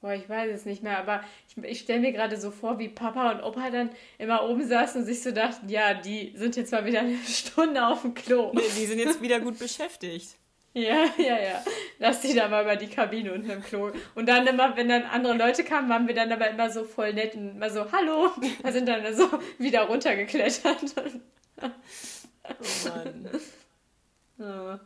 [0.00, 2.88] Boah, ich weiß es nicht mehr, aber ich, ich stelle mir gerade so vor, wie
[2.88, 6.72] Papa und Opa dann immer oben saßen und sich so dachten, ja, die sind jetzt
[6.72, 8.50] mal wieder eine Stunde auf dem Klo.
[8.52, 10.36] Nee, die sind jetzt wieder gut beschäftigt.
[10.74, 11.62] Ja, ja, ja.
[11.98, 13.92] Lass die da mal über die Kabine unten im Klo.
[14.14, 17.12] Und dann immer, wenn dann andere Leute kamen, waren wir dann aber immer so voll
[17.12, 18.30] nett und immer so, hallo.
[18.62, 20.78] Wir sind dann so wieder runtergeklettert.
[22.48, 23.28] Oh Mann.
[24.38, 24.80] Ja.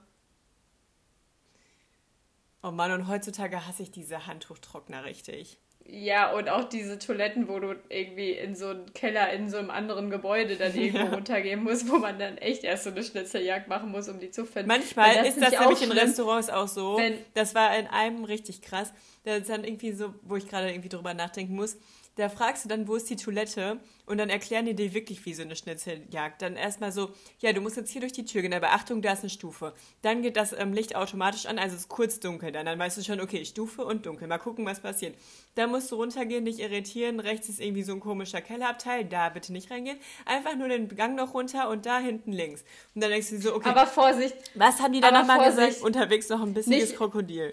[2.62, 5.58] Oh Mann, und heutzutage hasse ich diese Handtuchtrockner richtig.
[5.88, 9.70] Ja, und auch diese Toiletten, wo du irgendwie in so einen Keller in so einem
[9.70, 11.14] anderen Gebäude dann irgendwo Ja.
[11.14, 14.44] runtergehen musst, wo man dann echt erst so eine Schnitzeljagd machen muss, um die zu
[14.46, 14.66] finden.
[14.66, 15.92] Manchmal Weil ist das ich nämlich in.
[15.92, 17.00] Restaurants auch so.
[17.34, 18.92] Das war in einem richtig krass.
[19.22, 21.76] Da ist dann irgendwie so, wo ich gerade irgendwie drüber nachdenken muss.
[22.16, 23.78] Da fragst du dann, wo ist die Toilette?
[24.06, 26.40] Und dann erklären die dir wirklich wie so eine Schnitzeljagd.
[26.40, 27.10] Dann erstmal so,
[27.40, 29.74] ja, du musst jetzt hier durch die Tür gehen, aber Achtung, da ist eine Stufe.
[30.00, 32.52] Dann geht das ähm, Licht automatisch an, also es ist kurz dunkel.
[32.52, 34.28] Dann, dann weißt du schon, okay, Stufe und dunkel.
[34.28, 35.14] Mal gucken, was passiert.
[35.56, 37.20] Dann musst du runtergehen, dich irritieren.
[37.20, 39.04] Rechts ist irgendwie so ein komischer Kellerabteil.
[39.04, 39.98] Da bitte nicht reingehen.
[40.24, 42.64] Einfach nur den Gang noch runter und da hinten links.
[42.94, 45.82] Und dann denkst du so, okay, Aber Vorsicht, was haben die da nochmal gesagt?
[45.82, 47.52] Unterwegs noch ein bissiges Nicht- Krokodil.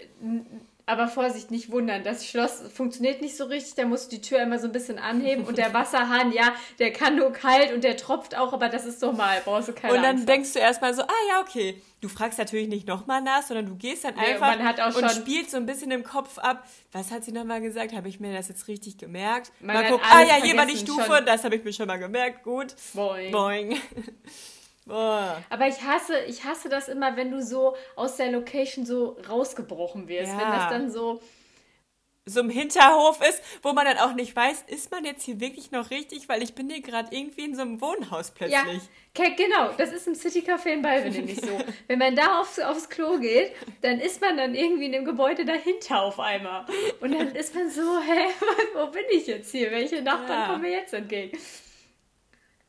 [0.86, 4.42] Aber Vorsicht, nicht wundern, das Schloss funktioniert nicht so richtig, da musst du die Tür
[4.42, 7.96] immer so ein bisschen anheben und der Wasserhahn, ja, der kann nur kalt und der
[7.96, 10.92] tropft auch, aber das ist normal, brauchst du keine Und dann Angst denkst du erstmal
[10.92, 11.80] so, ah ja, okay.
[12.02, 15.56] Du fragst natürlich nicht nochmal nach, sondern du gehst dann Nee, einfach und spielst so
[15.56, 16.68] ein bisschen im Kopf ab.
[16.92, 17.94] Was hat sie nochmal gesagt?
[17.94, 19.52] Habe ich mir das jetzt richtig gemerkt?
[19.60, 21.24] Man mal gucken, ah ja, hier war die Stufe, schon.
[21.24, 22.42] das habe ich mir schon mal gemerkt.
[22.42, 22.76] Gut.
[22.92, 23.32] Boing.
[23.32, 23.80] Boing.
[24.86, 25.42] Boah.
[25.50, 30.08] Aber ich hasse, ich hasse das immer, wenn du so aus der Location so rausgebrochen
[30.08, 30.32] wirst.
[30.32, 30.38] Ja.
[30.38, 31.20] Wenn das dann so.
[32.26, 35.72] So im Hinterhof ist, wo man dann auch nicht weiß, ist man jetzt hier wirklich
[35.72, 36.26] noch richtig?
[36.26, 38.82] Weil ich bin hier gerade irgendwie in so einem Wohnhaus Ja, plötzlich.
[39.14, 41.58] ke- genau, das ist im City Café in Balve nämlich so.
[41.86, 45.44] Wenn man da aufs, aufs Klo geht, dann ist man dann irgendwie in dem Gebäude
[45.44, 46.64] dahinter auf einmal.
[47.02, 48.28] Und dann ist man so, hä,
[48.74, 49.70] wo bin ich jetzt hier?
[49.70, 50.46] Welche Nachbarn Ja.
[50.46, 51.36] kommen mir jetzt entgegen?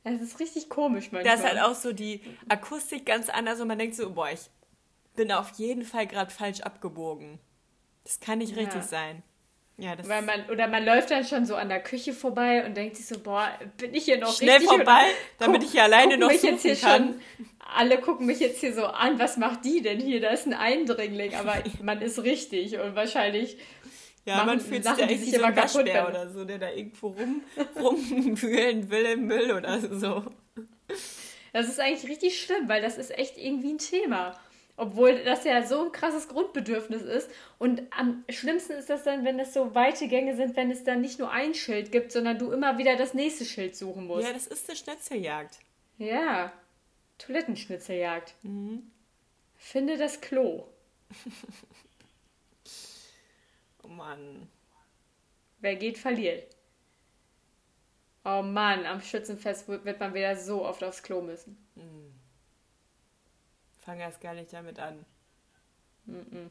[0.06, 1.24] Das ist richtig komisch manchmal.
[1.24, 4.50] Da ist halt auch so die Akustik ganz anders und man denkt so, boah, ich
[5.16, 7.40] bin auf jeden Fall gerade falsch abgebogen.
[8.04, 8.64] Das kann nicht Ja.
[8.64, 9.24] richtig sein.
[9.78, 12.78] Ja, das Weil man, oder man läuft dann schon so an der Küche vorbei und
[12.78, 14.70] denkt sich so, boah, bin ich hier noch Schnell richtig?
[14.70, 17.08] vorbei, oder damit ich hier alleine noch mich jetzt hier suchen kann.
[17.40, 20.22] schon, alle gucken mich jetzt hier so an, was macht die denn hier?
[20.22, 23.58] Da ist ein Eindringling, aber man ist richtig und wahrscheinlich
[24.26, 27.10] Ja, machen man fühlt sich irgendwie sich so ein Waschbär oder so, der da irgendwo
[27.10, 27.44] rum,
[27.76, 30.26] rumwühlen will im Müll oder so.
[31.54, 34.38] Das ist eigentlich richtig schlimm, weil das ist echt irgendwie ein Thema.
[34.78, 37.30] Obwohl das ja so ein krasses Grundbedürfnis ist.
[37.60, 41.00] Und am schlimmsten ist das dann, wenn es so weite Gänge sind, wenn es dann
[41.00, 44.28] nicht nur ein Schild gibt, sondern du immer wieder das nächste Schild suchen musst.
[44.28, 45.60] Ja, das ist eine Schnitzeljagd.
[45.98, 46.52] Ja.
[47.20, 48.34] Toilettenschnitzeljagd.
[48.42, 48.92] Mhm.
[49.56, 50.68] Finde das Klo.
[53.96, 54.48] Mann.
[55.60, 56.56] Wer geht, verliert.
[58.24, 61.58] Oh Mann, am Schützenfest wird man wieder so oft aufs Klo müssen.
[63.80, 65.06] Fang erst gar nicht damit an.
[66.06, 66.50] Mhm.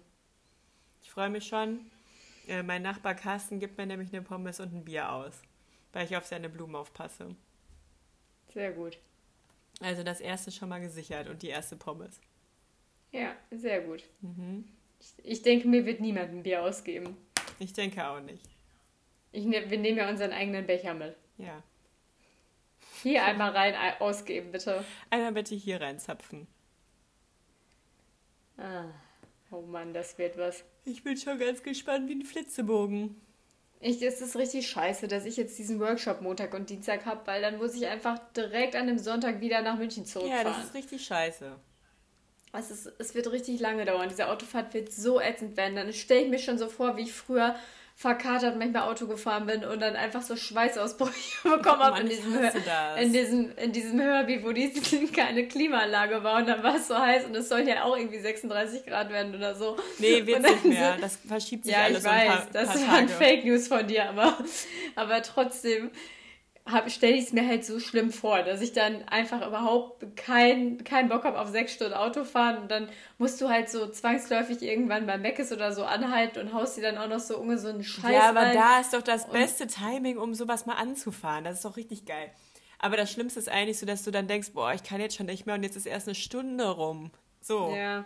[1.03, 1.91] Ich freue mich schon.
[2.47, 5.43] Äh, mein Nachbar Carsten gibt mir nämlich eine Pommes und ein Bier aus,
[5.93, 7.35] weil ich auf seine Blumen aufpasse.
[8.53, 8.99] Sehr gut.
[9.81, 12.21] Also das erste schon mal gesichert und die erste Pommes.
[13.11, 14.05] Ja, sehr gut.
[14.21, 14.65] Mhm.
[15.01, 17.17] Ich, ich denke, mir wird niemand ein Bier ausgeben.
[17.59, 18.43] Ich denke auch nicht.
[19.33, 21.17] Ich ne, wir nehmen ja unseren eigenen Becher mit.
[21.39, 21.63] Ja.
[23.03, 24.85] Hier einmal rein ei- ausgeben, bitte.
[25.11, 26.47] Einmal bitte hier reinzapfen.
[28.57, 28.85] Ah.
[29.51, 30.65] Oh Mann, das wird was.
[30.85, 33.21] Ich bin schon ganz gespannt wie ein Flitzebogen.
[33.81, 37.43] Ich, es ist richtig scheiße, dass ich jetzt diesen Workshop Montag und Dienstag habe, weil
[37.43, 40.45] dann muss ich einfach direkt an dem Sonntag wieder nach München Ja, zurückfahren.
[40.47, 41.57] das ist richtig scheiße.
[42.59, 44.09] Es, ist, es wird richtig lange dauern.
[44.09, 45.77] Diese Autofahrt wird so ätzend werden.
[45.77, 47.55] Dann stelle ich mir schon so vor, wie ich früher
[47.97, 52.35] verkatert manchmal Auto gefahren bin und dann einfach so Schweißausbrüche bekommen habe in ich diesem,
[52.99, 54.73] in diesem in diesem Hörbi, wo die
[55.13, 58.19] keine Klimaanlage war und dann war es so heiß und es soll ja auch irgendwie
[58.19, 59.77] 36 Grad werden oder so.
[59.99, 60.97] Nee, wird nicht mehr.
[61.01, 63.09] Das verschiebt sich Ja, alles ich um ein weiß, paar, das paar waren.
[63.09, 64.39] Fake News von dir, aber,
[64.97, 65.91] aber trotzdem
[66.87, 71.09] stelle ich es mir halt so schlimm vor, dass ich dann einfach überhaupt keinen kein
[71.09, 72.89] Bock habe auf sechs Stunden Autofahren und dann
[73.19, 76.97] musst du halt so zwangsläufig irgendwann bei Meckes oder so anhalten und haust dir dann
[76.97, 78.55] auch noch so ungesunden Scheiß Ja, aber rein.
[78.55, 81.45] da ist doch das beste Timing, um sowas mal anzufahren.
[81.45, 82.31] Das ist doch richtig geil.
[82.79, 85.27] Aber das Schlimmste ist eigentlich so, dass du dann denkst, boah, ich kann jetzt schon
[85.27, 87.11] nicht mehr und jetzt ist erst eine Stunde rum.
[87.41, 87.75] So.
[87.75, 88.05] Ja.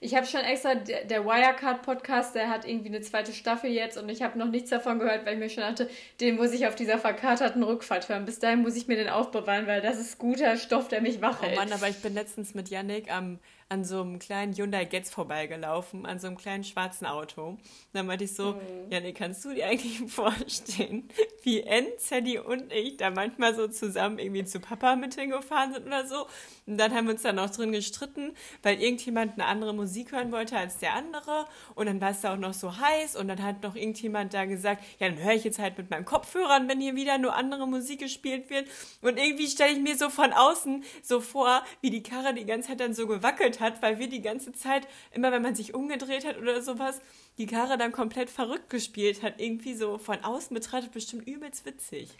[0.00, 4.22] Ich habe schon extra, der, Wirecard-Podcast, der hat irgendwie eine zweite Staffel jetzt und ich
[4.22, 5.90] habe noch nichts davon gehört, weil ich mir schon dachte,
[6.20, 8.24] den muss ich auf dieser verkaterten Rückfahrt hören.
[8.24, 11.38] Bis dahin muss ich mir den aufbewahren, weil das ist guter Stoff, der mich wach
[11.42, 11.56] Oh hält.
[11.56, 13.40] Mann, aber ich bin letztens mit Yannick am,
[13.70, 17.48] an so einem kleinen Hyundai Getz vorbeigelaufen, an so einem kleinen schwarzen Auto.
[17.48, 17.60] Und
[17.92, 18.58] dann meinte ich so,
[18.88, 21.08] Yannick, kannst du dir eigentlich vorstellen,
[21.42, 25.86] wie N, Sadie und ich da manchmal so zusammen irgendwie zu Papa mit hingefahren sind
[25.86, 26.26] oder so?
[26.66, 30.32] Und dann haben wir uns dann noch drin gestritten, weil irgendjemand eine andere Musik hören
[30.32, 31.46] wollte als der andere.
[31.74, 34.46] Und dann war es da auch noch so heiß und dann hat noch irgendjemand da
[34.46, 37.66] gesagt, ja, dann höre ich jetzt halt mit meinen Kopfhörern, wenn hier wieder nur andere
[37.68, 38.66] Musik gespielt wird.
[39.02, 42.68] Und irgendwie stelle ich mir so von außen so vor, wie die Karre die ganze
[42.68, 46.26] Zeit dann so gewackelt hat, weil wir die ganze Zeit, immer wenn man sich umgedreht
[46.26, 47.00] hat oder sowas,
[47.38, 49.40] die Karre dann komplett verrückt gespielt hat.
[49.40, 52.10] Irgendwie so von außen betrachtet bestimmt übelst witzig.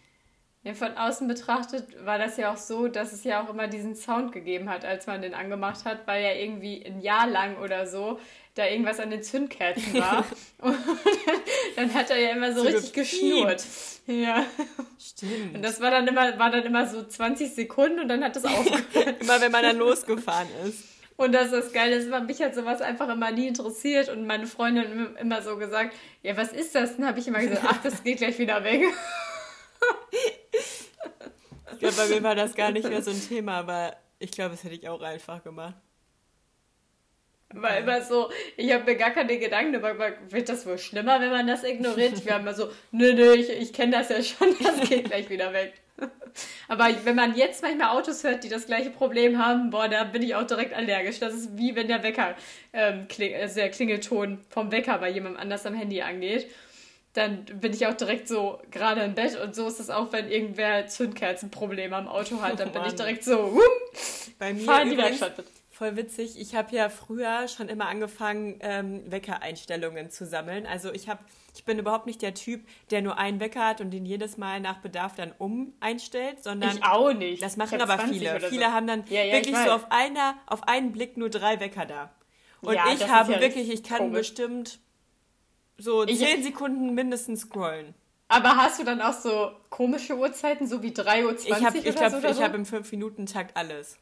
[0.64, 3.94] Ja, von außen betrachtet war das ja auch so, dass es ja auch immer diesen
[3.94, 7.86] Sound gegeben hat, als man den angemacht hat, weil ja irgendwie ein Jahr lang oder
[7.86, 8.18] so
[8.54, 10.26] da irgendwas an den Zündkerzen war.
[10.58, 10.76] Und
[11.76, 13.64] dann hat er ja immer so, So richtig geschnurrt.
[14.08, 14.44] Ja.
[14.98, 15.54] Stimmt.
[15.54, 18.44] Und das war dann immer, war dann immer so 20 Sekunden und dann hat es
[18.44, 19.20] aufgehört.
[19.20, 20.84] immer wenn man dann losgefahren ist.
[21.20, 24.46] Und das ist das Geile, ist, mich hat sowas einfach immer nie interessiert und meine
[24.46, 25.92] Freundin im- immer so gesagt,
[26.22, 26.96] ja, was ist das?
[26.96, 28.82] Dann habe ich immer gesagt, ach, das geht gleich wieder weg.
[31.72, 34.50] Ich glaube, bei mir war das gar nicht mehr so ein Thema, aber ich glaube,
[34.50, 35.74] das hätte ich auch einfach gemacht.
[37.52, 41.20] War immer so, ich habe mir gar keine Gedanken darüber gemacht, wird das wohl schlimmer,
[41.20, 42.12] wenn man das ignoriert?
[42.12, 45.28] Ich war immer so, nö, nö, ich, ich kenne das ja schon, das geht gleich
[45.30, 45.74] wieder weg.
[46.68, 50.22] Aber wenn man jetzt manchmal Autos hört, die das gleiche Problem haben, boah, da bin
[50.22, 51.18] ich auch direkt allergisch.
[51.18, 52.34] Das ist wie wenn der Wecker,
[52.72, 56.50] ähm, kling, also der Klingelton vom Wecker bei jemandem anders am Handy angeht.
[57.14, 60.30] Dann bin ich auch direkt so gerade im Bett und so ist es auch, wenn
[60.30, 62.60] irgendwer Zündkerzenprobleme am Auto hat.
[62.60, 63.62] Dann Oh bin ich direkt so, hup,
[64.38, 65.36] Bei mir fahr in die Werkstatt.
[65.36, 65.48] bitte.
[65.70, 70.66] voll witzig, ich habe ja früher schon immer angefangen, ähm, Weckereinstellungen zu sammeln.
[70.66, 71.20] Also ich habe,
[71.58, 74.60] ich bin überhaupt nicht der Typ, der nur einen Wecker hat und den jedes Mal
[74.60, 77.42] nach Bedarf dann um einstellt, sondern Ich auch nicht.
[77.42, 78.40] das machen aber 20 viele.
[78.40, 78.46] so.
[78.46, 81.58] Viele haben dann Ja, ja, wirklich ich so auf einer, auf einen Blick nur drei
[81.58, 82.10] Wecker da.
[82.60, 84.18] Und Ja, ich habe wirklich, ich kann komisch.
[84.18, 84.78] bestimmt
[85.78, 87.94] so Ich- zehn Sekunden mindestens scrollen.
[88.28, 91.84] Aber hast du dann auch so komische Uhrzeiten, so wie 3.20 Uhr Ich habe ich
[91.96, 92.16] glaub, so?
[92.18, 92.42] Oder ich so?
[92.44, 93.98] hab im 5-Minuten-Takt alles.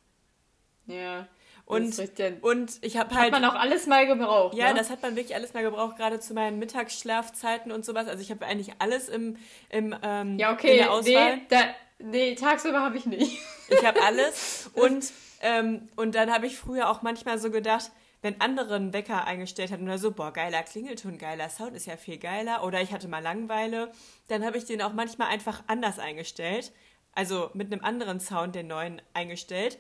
[0.87, 1.27] ja.
[1.67, 1.99] Und,
[2.43, 3.33] und ich habe Hat halt.
[3.33, 4.57] man auch alles mal gebraucht.
[4.57, 4.79] Ja, ne?
[4.79, 8.07] das hat man wirklich alles mal gebraucht, gerade zu meinen Mittagsschlafzeiten und sowas.
[8.07, 9.37] Also ich habe eigentlich alles im,
[9.69, 10.77] im ähm, Ja, in okay.
[10.77, 11.37] der Auswahl.
[11.37, 11.59] Nee, da,
[11.99, 13.43] nee, tagsüber habe ich nicht.
[13.69, 14.71] Ich habe alles.
[14.75, 15.13] Und,
[15.43, 17.91] ähm, und dann habe ich früher auch manchmal so gedacht,
[18.23, 21.97] wenn andere einen Wecker eingestellt hatten oder so, boah, geiler Klingelton, geiler Sound, ist ja
[21.97, 22.63] viel geiler.
[22.63, 23.91] Oder ich hatte mal Langeweile,
[24.29, 26.73] dann habe ich den auch manchmal einfach anders eingestellt.
[27.13, 29.79] Also mit einem anderen Sound den neuen eingestellt.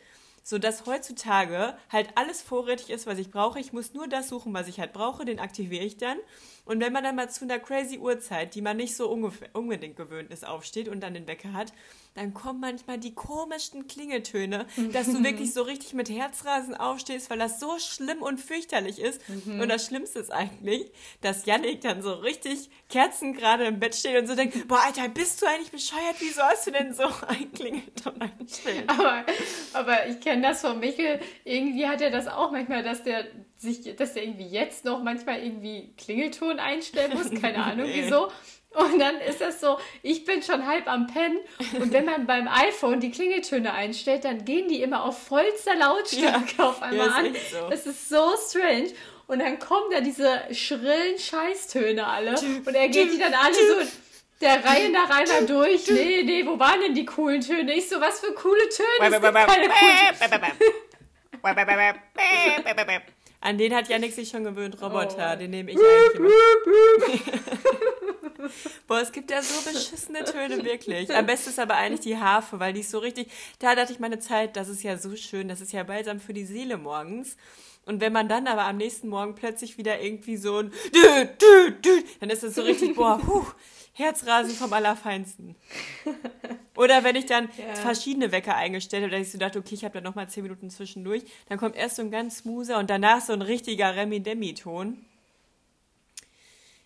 [0.48, 3.58] Sodass heutzutage halt alles vorrätig ist, was ich brauche.
[3.58, 6.18] Ich muss nur das suchen, was ich halt brauche, den aktiviere ich dann.
[6.66, 10.30] Und wenn man dann mal zu einer crazy Uhrzeit, die man nicht so unbedingt gewöhnt
[10.30, 11.72] ist, aufsteht und dann den Wecker hat,
[12.16, 17.38] dann kommen manchmal die komischsten Klingeltöne, dass du wirklich so richtig mit Herzrasen aufstehst, weil
[17.38, 19.20] das so schlimm und fürchterlich ist.
[19.60, 20.90] Und das Schlimmste ist eigentlich,
[21.20, 25.08] dass Yannick dann so richtig Kerzen gerade im Bett steht und so denkt, boah, Alter,
[25.08, 26.16] bist du eigentlich bescheuert?
[26.20, 28.88] Wieso hast du denn so einen Klingelton eingestellt?
[28.88, 29.24] Aber,
[29.74, 31.20] aber ich kenne das von Michel.
[31.44, 33.26] Irgendwie hat er das auch manchmal, dass der
[33.58, 37.30] sich, dass der irgendwie jetzt noch manchmal irgendwie Klingelton einstellen muss.
[37.40, 38.02] Keine Ahnung Nee.
[38.04, 38.30] wieso.
[38.74, 41.38] Und dann ist das so, ich bin schon halb am Pennen
[41.80, 46.62] und wenn man beim iPhone die Klingeltöne einstellt, dann gehen die immer auf vollster Lautstärke
[46.62, 47.34] auf einmal an.
[47.50, 47.70] so.
[47.70, 48.90] Das ist so strange.
[49.28, 52.32] Und dann kommen da diese schrillen Scheißtöne alle
[52.66, 53.90] und er geht die dann alle so
[54.42, 55.88] der Reihe nach einmal durch.
[55.88, 57.72] Nee, nee, wo waren denn die coolen Töne?
[57.72, 58.88] Ich so, was für coole Töne?
[59.06, 59.96] Es gibt keine coolen
[60.30, 60.36] Töne.
[63.46, 65.38] An den hat Yannick sich schon gewöhnt, Roboter, Oh.
[65.38, 66.28] den nehme ich eigentlich immer.
[68.88, 71.14] Boah, es gibt ja so beschissene Töne, wirklich.
[71.14, 73.28] Am besten ist aber eigentlich die Harfe, weil die ist so richtig.
[73.60, 76.32] Da hatte ich meine Zeit, das ist ja so schön, das ist ja balsam für
[76.32, 77.36] die Seele morgens.
[77.84, 80.72] Und wenn man dann aber am nächsten Morgen plötzlich wieder irgendwie so ein
[82.18, 83.46] dann ist es so richtig, boah, puh,
[83.96, 85.56] Herzrasen vom Allerfeinsten.
[86.76, 87.74] Oder wenn ich dann Ja.
[87.74, 90.68] verschiedene Wecker eingestellt habe, dass ich so dachte, okay, ich habe da nochmal zehn Minuten
[90.70, 95.02] zwischendurch, dann kommt erst so ein ganz smoother und danach so ein richtiger Remi-Demi-Ton.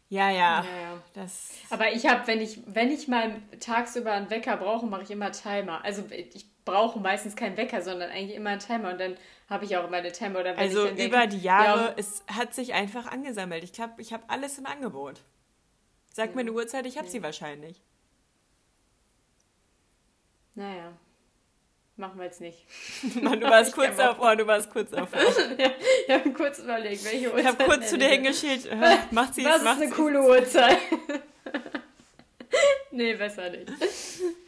[0.09, 1.03] Ja, ja, Ja, ja.
[1.15, 5.11] das Aber ich habe, wenn ich, wenn ich mal tagsüber einen Wecker brauche, mache ich
[5.11, 5.85] immer Timer.
[5.85, 8.91] Also ich brauche meistens keinen Wecker, sondern eigentlich immer einen Timer.
[8.91, 9.17] Und dann
[9.49, 10.41] habe ich auch immer eine Timer.
[10.41, 13.63] Oder wenn Also dann denke, über die Jahre, Ja, es hat sich einfach angesammelt.
[13.63, 15.21] Ich glaube, ich habe alles im Angebot.
[16.13, 17.81] Sag mir eine Uhrzeit, ich habe sie wahrscheinlich.
[20.55, 20.93] naja,
[21.97, 22.67] machen wir jetzt nicht.
[23.23, 25.21] Mann, du warst kurz hab auf Ohr, du warst kurz auf Ohr.
[26.07, 27.41] Ich habe kurz überlegt, welche Uhrzeit.
[27.41, 28.67] Ich habe kurz zu dir nenne hingeschickt.
[28.67, 29.45] äh, Macht sie.
[29.45, 30.79] Was es, ist macht eine coole Uhrzeit?
[32.91, 33.71] nee, besser nicht.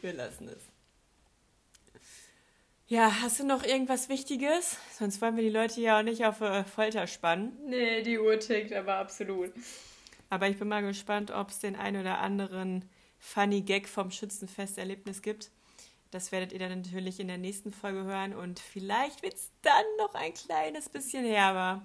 [0.01, 0.57] Wir lassen es.
[2.87, 4.77] Ja, hast du noch irgendwas Wichtiges?
[4.99, 7.57] Sonst wollen wir die Leute ja auch nicht auf äh, Folter spannen.
[7.65, 9.53] Nee, die Uhr tickt aber absolut.
[10.33, 15.21] Aber ich bin mal gespannt, ob es den ein oder anderen funny Gag vom Schützenfesterlebnis
[15.21, 15.51] gibt.
[16.09, 19.85] Das werdet ihr dann natürlich in der nächsten Folge hören und vielleicht wird es dann
[19.99, 21.83] noch ein kleines bisschen herber.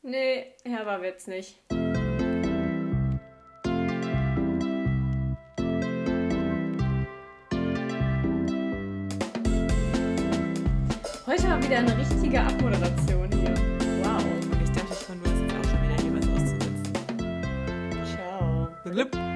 [0.00, 1.58] Nee, herber wird's nicht.
[11.26, 13.31] Heute mal wieder eine richtige Abmoderation
[18.92, 19.31] hier.